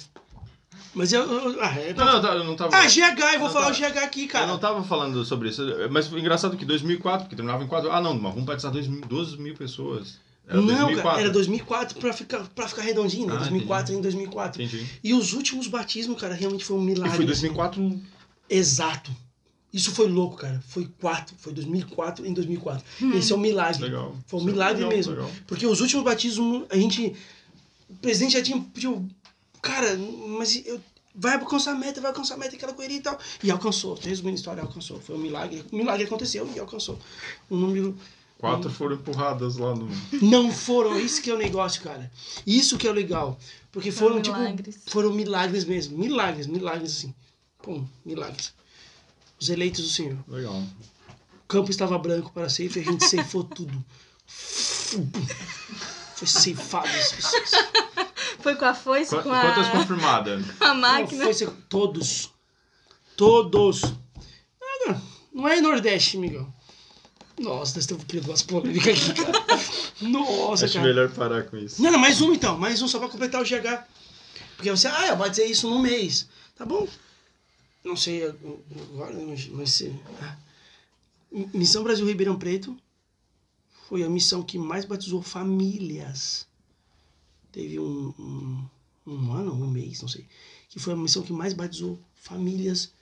[0.95, 1.23] Mas eu.
[1.23, 2.77] eu- ah, é Não, não, tá- eu não tava.
[2.77, 3.73] ah, GH, eu vou Não, falar tá.
[3.73, 4.45] o GH aqui, cara.
[4.47, 5.63] Eu não tava falando sobre isso.
[5.91, 7.91] Mas foi engraçado que 2004, que terminava em 4.
[7.93, 10.19] Ah, não, mas vamos batizar 2 mil, 12 mil pessoas.
[10.49, 11.03] Era não, 2004.
[11.11, 13.35] cara, era 2004 pra ficar, pra ficar redondinho, né?
[13.37, 14.61] Ah, 2004 em 2004.
[14.61, 14.85] Entendi.
[15.05, 17.11] E os últimos batismos, cara, realmente foi um E milagre.
[17.15, 17.27] foi assim.
[17.27, 18.01] 2004.
[18.49, 19.11] Exato.
[19.73, 20.61] Isso foi louco, cara.
[20.67, 22.85] Foi quatro, foi 2004 em 2004.
[23.15, 23.81] Esse é um milagre.
[23.85, 24.17] Legal.
[24.27, 25.13] Foi um é milagre legal, mesmo.
[25.13, 25.31] legal.
[25.47, 27.15] Porque os últimos batismos, a gente.
[27.89, 29.09] O presidente já tinha pedido.
[29.63, 29.97] Cara,
[30.39, 30.81] mas eu,
[31.15, 33.19] vai alcançar a meta, vai alcançar a meta, aquela correria e tal.
[33.43, 33.95] E alcançou.
[33.95, 35.01] Resumindo a história, alcançou.
[35.01, 35.65] Foi um milagre.
[35.73, 36.99] Um milagre aconteceu e alcançou.
[37.51, 37.97] Um número.
[38.39, 39.87] Quatro foram empurradas lá no.
[40.23, 42.11] Não foram, isso que é o negócio, cara.
[42.47, 43.39] Isso que é o legal.
[43.71, 44.39] Porque foram, Foram tipo.
[44.39, 44.79] milagres.
[44.87, 45.99] Foram milagres mesmo.
[45.99, 47.15] Milagres, milagres assim.
[47.63, 48.55] Pum, milagres.
[49.39, 50.17] Os eleitos do Senhor.
[50.27, 50.55] Legal.
[50.55, 53.85] O campo estava branco para ceifo e a gente ceifou tudo.
[54.27, 57.51] Foi ceifado as pessoas.
[58.43, 60.45] Foi com a foice, Qu- com a, Quantas confirmadas?
[60.61, 61.25] a Não, máquina.
[61.25, 62.31] foi ce- todos.
[63.17, 63.83] Todos.
[63.85, 65.03] Ah, Não,
[65.35, 66.53] não é Nordeste, Miguel.
[67.39, 69.39] Nossa, nós estamos criando umas polêmicas aqui, cara.
[70.03, 70.87] Nossa, Acho cara.
[70.87, 71.83] melhor parar com isso.
[71.83, 72.57] Não, não, mais um então.
[72.59, 73.85] Mais um só pra completar o GH.
[74.57, 76.29] Porque você, ah, eu vou dizer isso num mês.
[76.57, 76.87] Tá bom.
[77.83, 79.47] Não sei agora, mas...
[79.49, 80.37] mas se- ah.
[81.55, 82.77] Missão Brasil Ribeirão Preto
[83.89, 86.47] foi a missão que mais batizou famílias.
[87.53, 88.69] Teve um, um,
[89.07, 90.27] um ano, um mês, não sei.
[90.69, 92.93] Que foi a missão que mais batizou famílias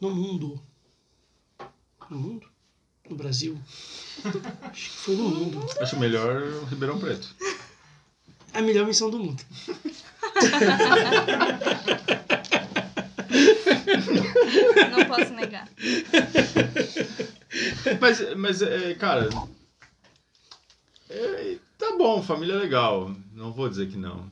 [0.00, 0.60] no mundo.
[2.10, 2.46] No mundo?
[3.08, 3.58] No Brasil?
[4.62, 5.66] Acho que foi no mundo.
[5.80, 7.34] Acho melhor o Ribeirão Preto.
[8.52, 9.42] A melhor missão do mundo.
[14.90, 15.68] Não posso negar.
[18.00, 19.28] Mas, mas é, cara.
[21.10, 21.58] é,
[21.90, 23.14] tá bom, família é legal.
[23.32, 24.30] Não vou dizer que não.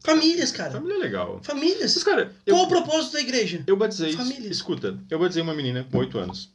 [0.00, 0.72] Famílias, cara.
[0.72, 1.40] Família é legal.
[1.42, 1.94] Famílias.
[1.94, 3.62] Mas, cara, eu, Qual o propósito da igreja?
[3.66, 4.12] eu batizei.
[4.14, 4.56] Famílias.
[4.56, 6.50] Escuta, eu batizei uma menina com 8 anos.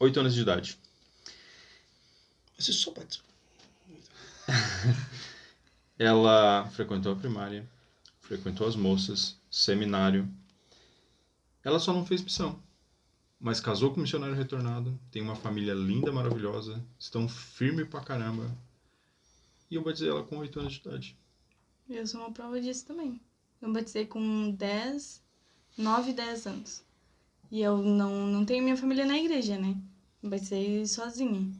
[0.00, 0.78] 8 anos de idade.
[2.58, 3.24] Você só batizou.
[5.98, 7.68] Ela frequentou a primária,
[8.20, 10.28] frequentou as moças, seminário.
[11.64, 12.60] Ela só não fez missão.
[13.40, 18.50] Mas casou com um missionário retornado, tem uma família linda, maravilhosa, estão firme pra caramba.
[19.70, 21.16] E eu batizei ela com 8 anos de idade.
[21.88, 23.20] Eu sou uma prova disso também.
[23.60, 25.22] Eu batizei com 10,
[25.76, 26.84] 9, 10 anos.
[27.50, 29.76] E eu não, não tenho minha família na igreja, né?
[30.22, 31.50] Eu batizei sozinha.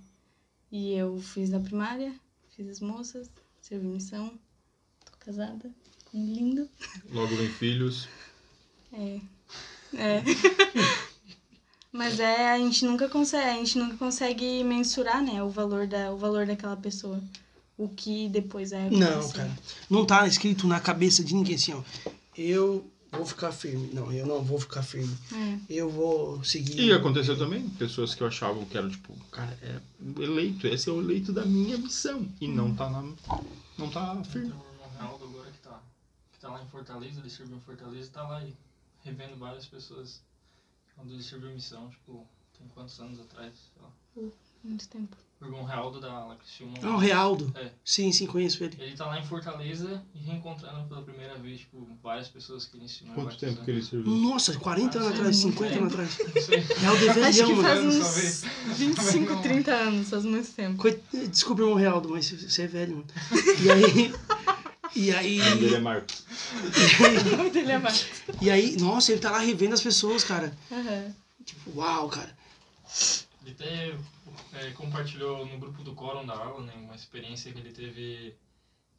[0.70, 2.14] E eu fiz na primária,
[2.50, 3.30] fiz as moças,
[3.60, 4.38] servi missão,
[5.04, 5.70] tô casada,
[6.04, 6.68] com lindo.
[7.10, 8.06] Logo vem filhos.
[8.92, 9.20] É.
[9.94, 10.22] É.
[11.90, 16.12] Mas é, a gente nunca consegue, a gente nunca consegue mensurar, né, o valor da,
[16.12, 17.22] o valor daquela pessoa.
[17.78, 19.56] O que depois é Não, cara.
[19.88, 21.82] Não tá escrito na cabeça de ninguém assim, ó.
[22.36, 23.90] Eu vou ficar firme.
[23.92, 25.16] Não, eu não vou ficar firme.
[25.32, 25.58] É.
[25.70, 26.80] Eu vou seguir.
[26.80, 30.88] E aconteceu também, pessoas que eu achava que eram tipo, cara, é o eleito, esse
[30.88, 32.28] é o eleito da minha missão.
[32.40, 33.00] E não tá na.
[33.78, 34.50] Não tá firme.
[34.50, 35.80] Tem o irmão Ronaldo agora que tá,
[36.32, 38.52] que tá lá em Fortaleza, ele serviu em Fortaleza e tá lá e
[39.04, 40.20] revendo várias pessoas
[40.96, 42.26] quando ele serviu missão, tipo,
[42.58, 43.52] tem quantos anos atrás?
[43.54, 44.30] Sei lá.
[44.64, 45.16] Muito tempo.
[45.40, 46.74] O irmão Realdo da La Criciúma.
[46.82, 47.54] Ah, o Realdo.
[47.56, 47.70] É.
[47.84, 48.76] Sim, sim, conheço ele.
[48.80, 52.86] Ele tá lá em Fortaleza e reencontrando pela primeira vez, tipo, várias pessoas que ele
[52.86, 53.14] ensinou.
[53.14, 53.52] Quanto batizando.
[53.52, 54.10] tempo que ele serviu?
[54.12, 56.18] Nossa, 40 anos atrás, 50 anos atrás.
[56.34, 56.58] Não sei.
[56.58, 57.92] Realdo é Acho que velhão, faz mano.
[58.04, 58.08] Só
[58.70, 60.76] uns 25, 30 anos, faz muito tempo.
[60.78, 63.06] Coit- Desculpa, irmão Realdo, mas você é velho, mano.
[63.62, 64.14] E aí.
[64.96, 65.40] E aí.
[65.40, 66.24] O nome dele é Marcos.
[67.32, 68.06] O nome dele é Marcos.
[68.40, 70.52] E aí, nossa, ele tá lá revendo as pessoas, cara.
[70.72, 71.14] Aham.
[71.44, 72.36] Tipo, uau, cara.
[73.44, 73.94] Ele até
[74.52, 78.34] é, compartilhou no grupo do Quórum da aula, né, uma experiência que ele teve,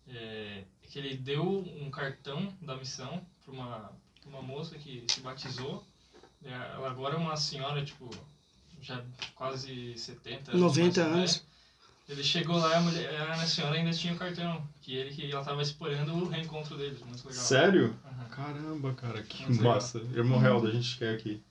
[0.08, 1.44] é, que ele deu
[1.82, 5.86] um cartão da missão para uma, pra uma moça que se batizou.
[6.44, 8.10] É, Ela agora é uma senhora, tipo,
[8.82, 9.04] já
[9.36, 10.62] quase 70 anos.
[10.62, 11.16] 90 mais ou anos.
[11.36, 11.50] menos.
[12.08, 15.32] Ele chegou lá e a, mulher, a senhora ainda tinha o cartão, que ele que
[15.32, 17.44] ela tava esperando o reencontro deles, muito legal.
[17.44, 18.00] Sério?
[18.04, 18.30] Aham.
[18.30, 19.76] Caramba, cara, que Muito legal.
[19.76, 20.00] massa.
[20.00, 21.44] Irmão Heldo, a gente quer aqui.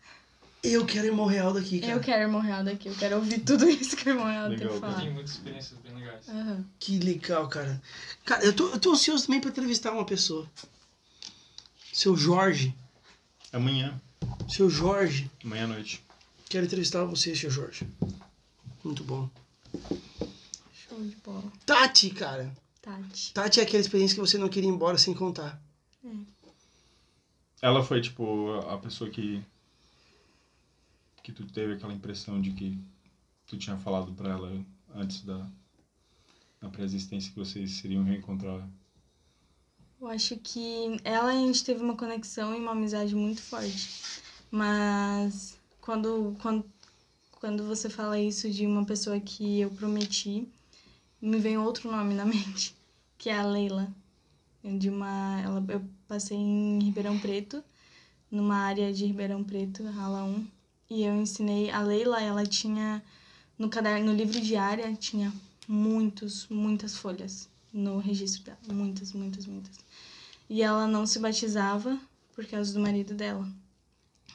[0.62, 1.92] Eu quero irmão Realdo aqui, cara.
[1.92, 4.59] Eu quero irmão real daqui, eu quero ouvir tudo isso que o irmão real tem
[4.59, 4.92] Legal, que cara.
[4.92, 5.04] falar.
[5.04, 6.28] Tem muitas experiências bem legais.
[6.28, 6.64] Aham.
[6.80, 7.80] Que legal, cara.
[8.24, 10.50] Cara, eu tô, eu tô ansioso também pra entrevistar uma pessoa.
[11.92, 12.74] Seu Jorge.
[13.52, 13.98] Amanhã,
[14.48, 15.30] Seu Jorge.
[15.44, 16.04] amanhã à noite.
[16.48, 17.86] Quero entrevistar você, seu Jorge.
[18.84, 19.28] Muito bom.
[20.72, 21.44] Show de bola.
[21.64, 22.52] Tati, cara.
[22.82, 23.32] Tati.
[23.32, 25.61] Tati é aquela experiência que você não queria ir embora sem contar.
[26.04, 26.09] É.
[27.62, 29.42] ela foi, tipo, a pessoa que.
[31.29, 32.79] Que tu teve aquela impressão de que
[33.47, 34.64] tu tinha falado pra ela
[34.95, 35.47] antes da.
[36.59, 38.66] da pré-existência que vocês seriam reencontrar.
[40.01, 44.22] Eu acho que ela a gente teve uma conexão e uma amizade muito forte.
[44.51, 46.64] Mas quando, quando,
[47.33, 50.49] quando você fala isso de uma pessoa que eu prometi,
[51.20, 52.74] me vem outro nome na mente,
[53.18, 53.93] que é a Leila.
[54.64, 57.62] De uma, ela, eu passei em Ribeirão Preto,
[58.31, 60.47] numa área de Ribeirão Preto, ala 1,
[60.91, 63.03] e eu ensinei a Leila, ela tinha
[63.59, 65.32] no caderno, no livro de área tinha
[65.66, 69.78] muitos, muitas folhas no registro dela, muitas, muitas, muitas.
[70.49, 71.99] E ela não se batizava
[72.34, 73.47] por causa do marido dela.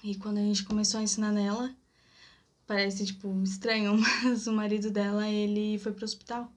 [0.04, 1.74] E quando a gente começou a ensinar nela,
[2.68, 6.52] parece tipo estranho, mas o marido dela, ele foi pro hospital.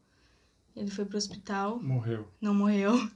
[0.75, 1.83] Ele foi pro hospital.
[1.83, 2.29] Morreu.
[2.39, 3.11] Não morreu.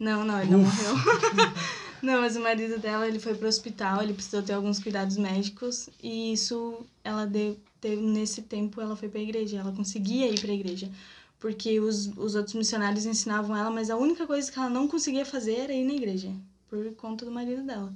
[0.00, 0.94] Não, não, ele não morreu.
[2.04, 5.88] não, mas o marido dela, ele foi pro hospital, ele precisou ter alguns cuidados médicos
[6.02, 10.52] e isso ela deu, teve nesse tempo ela foi pra igreja, ela conseguia ir pra
[10.52, 10.90] igreja.
[11.38, 15.26] Porque os, os outros missionários ensinavam ela, mas a única coisa que ela não conseguia
[15.26, 16.32] fazer era ir na igreja,
[16.70, 17.92] por conta do marido dela.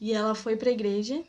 [0.00, 1.22] E ela foi pra igreja,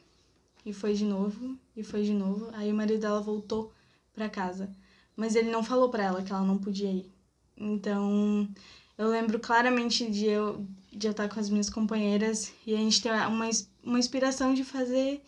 [0.66, 2.50] e foi de novo, e foi de novo.
[2.54, 3.74] Aí o marido dela voltou
[4.14, 4.70] pra casa.
[5.16, 7.10] Mas ele não falou pra ela que ela não podia ir.
[7.58, 8.48] Então,
[8.98, 10.66] eu lembro claramente de eu,
[11.00, 13.50] de estar com as minhas companheiras e a gente ter uma,
[13.84, 15.22] uma inspiração de fazer,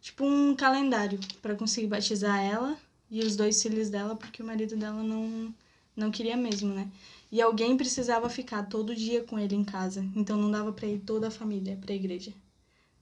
[0.00, 2.78] tipo, um calendário para conseguir batizar ela
[3.10, 5.52] e os dois filhos dela, porque o marido dela não,
[5.96, 6.88] não queria mesmo, né?
[7.30, 11.00] E alguém precisava ficar todo dia com ele em casa, então não dava para ir
[11.00, 12.32] toda a família para a igreja.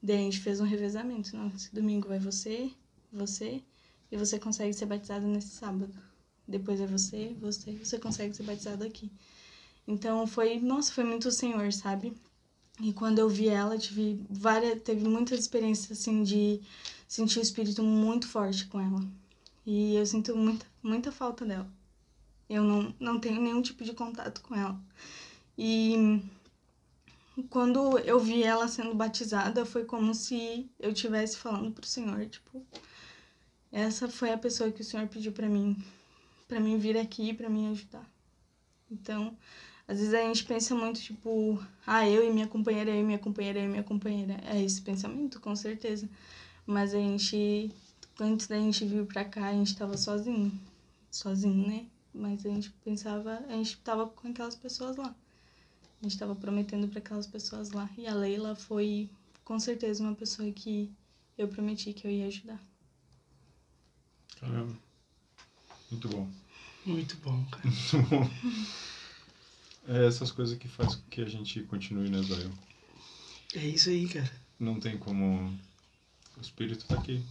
[0.03, 2.71] Daí a gente fez um revezamento, não, esse domingo vai você,
[3.13, 3.63] você,
[4.11, 5.93] e você consegue ser batizado nesse sábado.
[6.49, 9.11] Depois é você, você, você consegue ser batizado aqui.
[9.87, 12.15] Então foi, nossa, foi muito o Senhor, sabe?
[12.81, 16.61] E quando eu vi ela, tive várias, teve muitas experiências assim de
[17.07, 19.01] sentir o espírito muito forte com ela.
[19.67, 21.69] E eu sinto muita, muita falta dela.
[22.49, 24.79] Eu não, não tenho nenhum tipo de contato com ela.
[25.57, 26.21] E
[27.49, 32.65] quando eu vi ela sendo batizada, foi como se eu estivesse falando pro Senhor, tipo,
[33.73, 35.77] essa foi a pessoa que o Senhor pediu para mim
[36.49, 38.09] para mim vir aqui para me ajudar.
[38.91, 39.37] Então,
[39.87, 43.19] às vezes a gente pensa muito tipo, ah, eu e minha companheira, eu e minha
[43.19, 44.41] companheira, eu e minha companheira.
[44.47, 46.09] É esse pensamento, com certeza.
[46.67, 47.71] Mas a gente,
[48.19, 50.59] antes da gente vir pra cá, a gente tava sozinho.
[51.11, 51.87] Sozinho, né?
[52.15, 55.15] Mas a gente pensava, a gente tava com aquelas pessoas lá.
[56.01, 57.89] A gente tava prometendo para aquelas pessoas lá.
[57.99, 59.11] E a Leila foi,
[59.45, 60.91] com certeza, uma pessoa que
[61.37, 62.61] eu prometi que eu ia ajudar.
[64.41, 64.79] Caramba.
[65.91, 66.29] Muito bom.
[66.87, 67.65] Muito bom, cara.
[67.67, 68.31] Muito bom.
[69.87, 72.53] É essas coisas que faz com que a gente continue, né, Zóio?
[73.55, 74.31] É isso aí, cara.
[74.59, 75.59] Não tem como.
[76.37, 77.23] O Espírito tá aqui.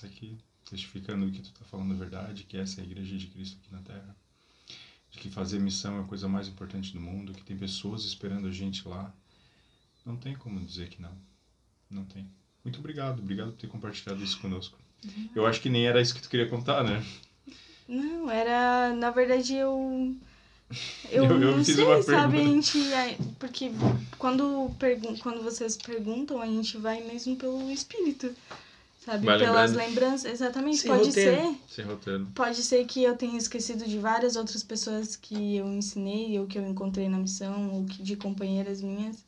[0.00, 0.36] Tá aqui,
[0.68, 3.72] testificando que tu tá falando a verdade, que essa é a igreja de Cristo aqui
[3.72, 4.16] na Terra.
[5.10, 8.48] De que fazer missão é a coisa mais importante do mundo, que tem pessoas esperando
[8.48, 9.14] a gente lá.
[10.04, 11.16] Não tem como dizer que não.
[11.88, 12.28] Não tem.
[12.64, 14.76] Muito obrigado, obrigado por ter compartilhado isso conosco.
[15.34, 17.04] Eu acho que nem era isso que tu queria contar, né?
[17.86, 18.92] Não, era.
[18.94, 20.16] Na verdade, eu.
[21.10, 22.16] Eu, Eu- eu não fiz sei, uma sabe?
[22.16, 22.62] A pergunta.
[22.66, 22.92] gente.
[22.92, 23.70] é, Porque
[24.18, 28.30] quando, pergun quando vocês perguntam, a gente vai mesmo pelo espírito.
[29.04, 29.26] Sabe?
[29.26, 29.88] Vai Pelas lembrando.
[29.88, 30.32] lembranças.
[30.32, 30.78] Exatamente.
[30.78, 31.36] Sem pode roteiro.
[31.42, 31.56] ser.
[31.68, 32.26] Sem roteiro.
[32.34, 36.58] Pode ser que eu tenha esquecido de várias outras pessoas que eu ensinei ou que
[36.58, 39.18] eu encontrei na missão ou que de companheiras minhas,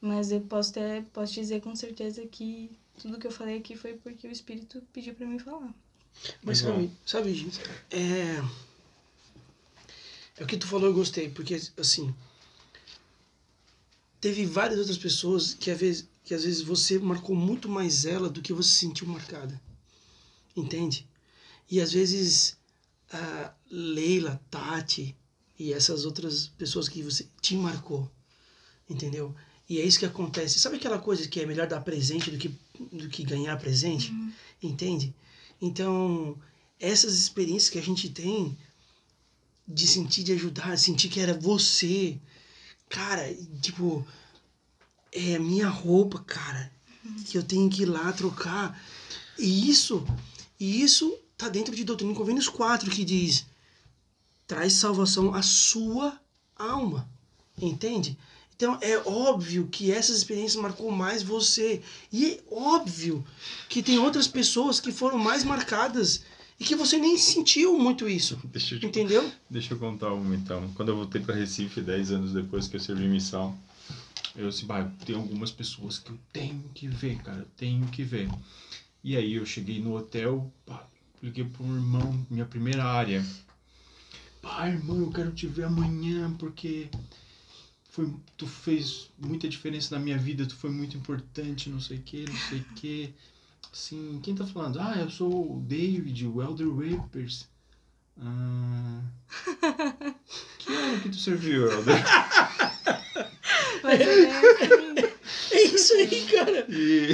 [0.00, 2.70] mas eu posso ter, posso dizer com certeza que
[3.02, 5.74] tudo que eu falei aqui foi porque o espírito pediu pra mim falar.
[6.42, 8.42] Mas sabe, sabe, gente, é.
[10.38, 12.14] É o que tu falou, eu gostei, porque assim.
[14.20, 18.28] Teve várias outras pessoas que às vezes, que às vezes você marcou muito mais ela
[18.28, 19.60] do que você se sentiu marcada.
[20.56, 21.06] Entende?
[21.70, 22.56] E às vezes
[23.10, 25.16] a Leila, Tati
[25.58, 28.10] e essas outras pessoas que você te marcou.
[28.88, 29.34] Entendeu?
[29.68, 30.58] E é isso que acontece.
[30.58, 32.48] Sabe aquela coisa que é melhor dar presente do que,
[32.92, 34.12] do que ganhar presente?
[34.62, 35.14] Entende?
[35.60, 36.36] Então,
[36.80, 38.56] essas experiências que a gente tem
[39.68, 42.18] de sentir de ajudar, sentir que era você,
[42.88, 44.06] cara, tipo,
[45.12, 46.72] é a minha roupa, cara,
[47.26, 48.80] que eu tenho que ir lá trocar.
[49.38, 50.06] E isso,
[50.58, 53.46] e isso tá dentro de Doutrina e Convênios 4, que diz:
[54.46, 56.18] traz salvação à sua
[56.56, 57.08] alma.
[57.60, 58.16] Entende?
[58.56, 61.82] Então é óbvio que essas experiências marcou mais você.
[62.10, 63.24] E é óbvio
[63.68, 66.22] que tem outras pessoas que foram mais marcadas
[66.58, 68.38] e que você nem sentiu muito isso.
[68.50, 69.30] Deixa eu, te- Entendeu?
[69.48, 70.68] deixa eu contar uma então.
[70.74, 73.56] Quando eu voltei para Recife, 10 anos depois que eu servi missão,
[74.36, 78.02] Eu assim, bah, tem algumas pessoas que eu tenho que ver, cara, eu tenho que
[78.04, 78.28] ver.
[79.02, 80.86] E aí eu cheguei no hotel, pá,
[81.22, 83.24] liguei pro meu irmão, minha primeira área.
[84.42, 86.88] Pá, irmão, eu quero te ver amanhã, porque
[87.90, 92.02] foi, tu fez muita diferença na minha vida, tu foi muito importante, não sei o
[92.02, 93.10] que, não sei o que.
[93.78, 94.80] Assim, quem tá falando?
[94.80, 97.48] Ah, eu sou o David, o Elder Rapers.
[98.20, 99.02] Ah,
[100.58, 101.94] que hora que tu serviu, Elder?
[103.84, 104.00] Mas
[105.52, 106.66] é isso aí, cara.
[106.68, 107.10] E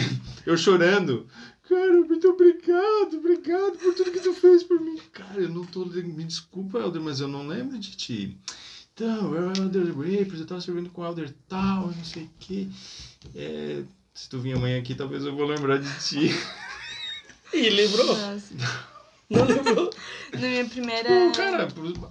[0.46, 1.28] eu chorando.
[1.68, 4.98] Cara, muito obrigado, obrigado por tudo que tu fez por mim.
[5.12, 5.84] Cara, eu não tô.
[5.84, 8.38] Me desculpa, Elder, mas eu não lembro de ti.
[8.94, 12.22] Então, eu era o Elder Rapers, eu tava servindo com o Elder tal, não sei
[12.22, 12.68] o quê.
[13.34, 13.84] É,
[14.14, 16.30] se tu vir amanhã aqui, talvez eu vou lembrar de ti.
[17.52, 18.06] E lembrou?
[18.16, 18.52] Nossa.
[19.30, 19.88] Não lembrou?
[20.34, 21.08] Na minha primeira.
[21.30, 21.68] Tipo, cara,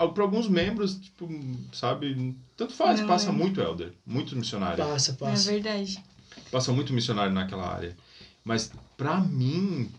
[0.08, 1.28] para alguns membros, tipo,
[1.74, 3.44] sabe, tanto faz, Não passa lembro.
[3.44, 4.78] muito Elder, muito missionário.
[4.78, 5.52] Passa, É passa.
[5.52, 6.02] verdade.
[6.50, 7.94] passa muito missionário naquela área.
[8.42, 9.92] Mas pra mim,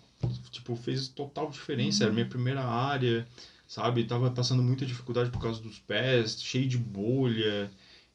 [0.50, 2.04] tipo, fez total diferença.
[2.04, 3.28] Era a minha primeira área,
[3.68, 4.04] sabe?
[4.04, 7.70] Tava passando muita dificuldade por causa dos pés, cheio de bolha.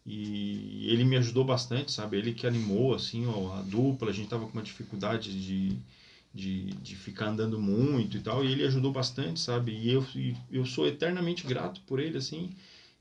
[0.05, 2.17] E ele me ajudou bastante, sabe?
[2.17, 4.09] Ele que animou, assim, ó, a dupla.
[4.09, 5.77] A gente tava com uma dificuldade de,
[6.33, 8.43] de, de ficar andando muito e tal.
[8.43, 9.71] E ele ajudou bastante, sabe?
[9.71, 10.05] E eu,
[10.51, 12.49] eu sou eternamente grato por ele, assim.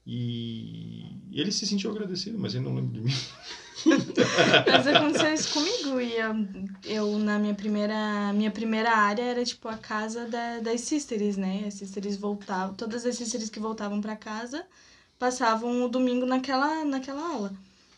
[0.07, 3.13] E ele se sentiu agradecido, mas ele não lembra de mim.
[4.67, 6.01] Mas aconteceu isso comigo.
[6.01, 6.35] E eu,
[6.85, 8.33] eu na minha primeira.
[8.33, 11.65] Minha primeira área era tipo a casa da, das sisters, né?
[11.67, 12.75] As sisters voltavam.
[12.75, 14.67] Todas as sisters que voltavam pra casa
[15.19, 17.53] passavam o domingo naquela, naquela aula.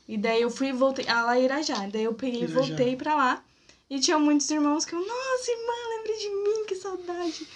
[0.09, 1.07] E daí eu fui e voltei.
[1.07, 1.87] A aula Irajá.
[1.93, 3.45] Daí eu peguei e voltei pra lá.
[3.89, 7.47] E tinha muitos irmãos que eu, nossa, irmã, lembrei de mim, que saudade.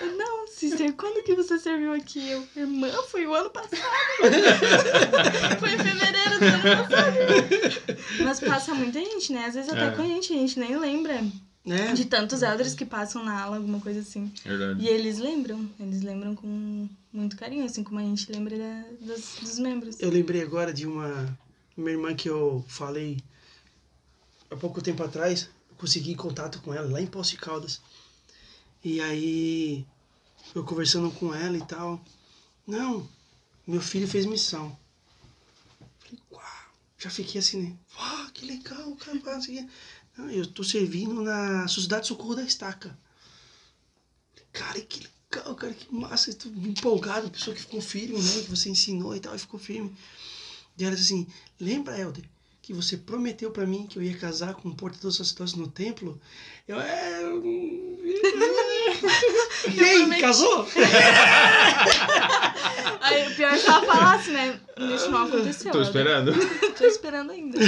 [0.00, 2.30] Eu, Não, sister, quando que você serviu aqui?
[2.30, 3.78] Eu, irmã, foi o ano passado.
[5.60, 8.24] foi em fevereiro do ano passado.
[8.24, 9.44] Mas passa muita gente, né?
[9.46, 9.90] Às vezes até É.
[9.90, 11.22] com a gente, a gente nem lembra
[11.62, 11.92] Né?
[11.92, 14.32] de tantos elders que passam na aula, alguma coisa assim.
[14.42, 14.82] Verdade.
[14.82, 19.36] E eles lembram, eles lembram com muito carinho, assim como a gente lembra da- dos,
[19.42, 20.00] dos membros.
[20.00, 21.38] Eu lembrei agora de uma
[21.76, 23.22] minha irmã que eu falei
[24.50, 25.50] há pouco tempo atrás.
[25.76, 27.80] Consegui contato com ela lá em Poços de Caldas.
[28.82, 29.86] E aí,
[30.54, 32.02] eu conversando com ela e tal.
[32.66, 33.06] Não,
[33.66, 34.74] meu filho fez missão.
[35.98, 36.42] Falei, uau,
[36.98, 37.76] já fiquei assim, né?
[37.98, 39.18] Uau, que legal, cara.
[40.16, 42.96] Não, eu tô servindo na Sociedade de Socorro da Estaca.
[44.52, 46.30] Cara, que legal, cara, que massa.
[46.30, 48.42] Estou empolgado, pessoa que ficou firme, né?
[48.42, 49.94] Que você ensinou e tal, e ficou firme.
[50.76, 51.26] E ela disse assim:
[51.58, 52.24] Lembra, Helder,
[52.70, 56.20] que você prometeu pra mim que eu ia casar com um portador sacerdote no templo?
[56.68, 57.20] Eu, é.
[59.74, 60.22] E aí, prometi.
[60.22, 60.66] casou?
[63.00, 64.60] Aí o pior é que ela falasse, né?
[64.94, 65.72] Isso não aconteceu.
[65.72, 65.88] Tô Elder.
[65.88, 66.32] esperando.
[66.78, 67.58] Tô esperando ainda.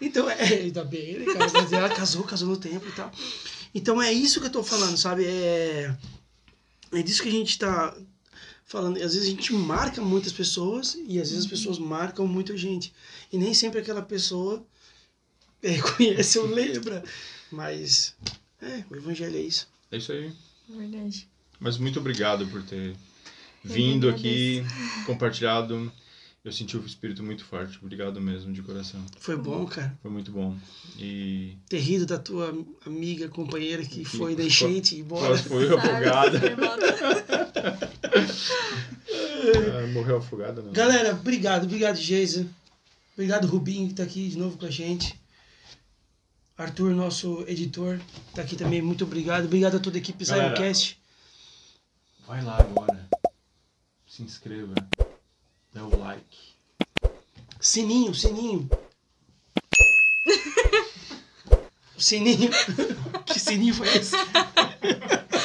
[0.00, 1.26] Então, é, ainda bem, né?
[1.38, 3.12] Mas ela casou, casou no templo e tal.
[3.74, 5.26] Então é isso que eu tô falando, sabe?
[5.26, 5.94] É,
[6.92, 7.94] é disso que a gente tá
[8.72, 8.96] falando.
[8.96, 12.90] Às vezes a gente marca muitas pessoas e às vezes as pessoas marcam muita gente.
[13.30, 14.64] E nem sempre aquela pessoa
[15.62, 17.04] é, conhece ou lembra.
[17.50, 18.16] Mas,
[18.62, 19.68] é, o evangelho é isso.
[19.90, 20.32] É isso aí.
[20.66, 21.28] Verdade.
[21.60, 22.96] Mas muito obrigado por ter
[23.62, 24.64] vindo aqui,
[25.04, 25.92] compartilhado.
[26.42, 27.78] Eu senti o espírito muito forte.
[27.80, 29.04] Obrigado mesmo, de coração.
[29.20, 29.96] Foi bom, cara.
[30.02, 30.56] Foi muito bom.
[30.98, 32.52] E Ter rido da tua
[32.84, 35.28] amiga, companheira que Que foi da enchente e embora.
[35.28, 36.40] quase foi afogada.
[38.14, 40.72] Ah, morreu afogada, não.
[40.72, 42.46] Galera, obrigado, obrigado, Geisa.
[43.14, 45.20] Obrigado, Rubinho, que tá aqui de novo com a gente.
[46.56, 48.00] Arthur, nosso editor,
[48.34, 48.80] tá aqui também.
[48.80, 49.46] Muito obrigado.
[49.46, 50.24] Obrigado a toda a equipe.
[50.24, 50.98] Zioncast.
[52.26, 53.08] Vai lá agora.
[54.06, 54.74] Se inscreva.
[55.72, 56.38] Dá o like.
[57.60, 58.68] Sininho, sininho.
[61.98, 62.50] Sininho.
[63.26, 64.16] que sininho foi esse?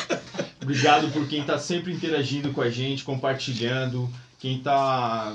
[0.67, 4.09] Obrigado por quem tá sempre interagindo com a gente, compartilhando.
[4.37, 5.33] Quem tá.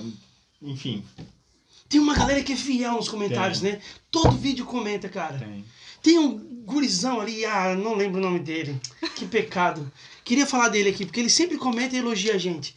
[0.60, 1.02] Enfim,
[1.88, 3.80] Tem uma galera que é fiel nos comentários, né?
[4.10, 5.38] Todo vídeo comenta, cara.
[5.38, 5.64] tem.
[6.02, 6.36] Tem um
[6.66, 8.78] gurizão ali, ah, não lembro o nome dele.
[9.16, 9.90] Que pecado.
[10.22, 12.76] Queria falar dele aqui, porque ele sempre comenta e elogia a gente.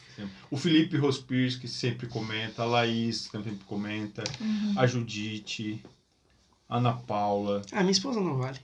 [0.50, 2.62] O Felipe Rospires, que sempre comenta.
[2.62, 4.24] A Laís, que sempre comenta.
[4.76, 5.82] A Judite.
[6.68, 7.60] a Ana Paula.
[7.70, 8.58] Ah, minha esposa não vale.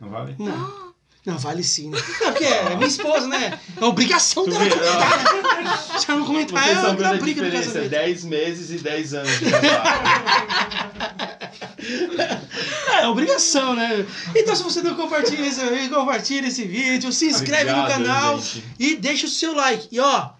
[0.00, 0.34] Não vale?
[0.36, 0.95] Não.
[1.26, 1.98] Não, vale sim, né?
[2.20, 3.58] Não, porque é minha esposa, né?
[3.76, 5.98] É obrigação Tu dela vê, comentar.
[5.98, 7.88] Se ela não comentar, Vocês é estão vendo uma a briga no casamento.
[7.90, 11.26] 10 meses e 10 anos de casado.
[12.92, 14.06] É obrigação, né?
[14.36, 18.64] Então, se você não compartilha esse, compartilha esse vídeo, se inscreve no Obrigado, canal gente.
[18.78, 19.88] e deixa o seu like.
[19.90, 20.30] E ó,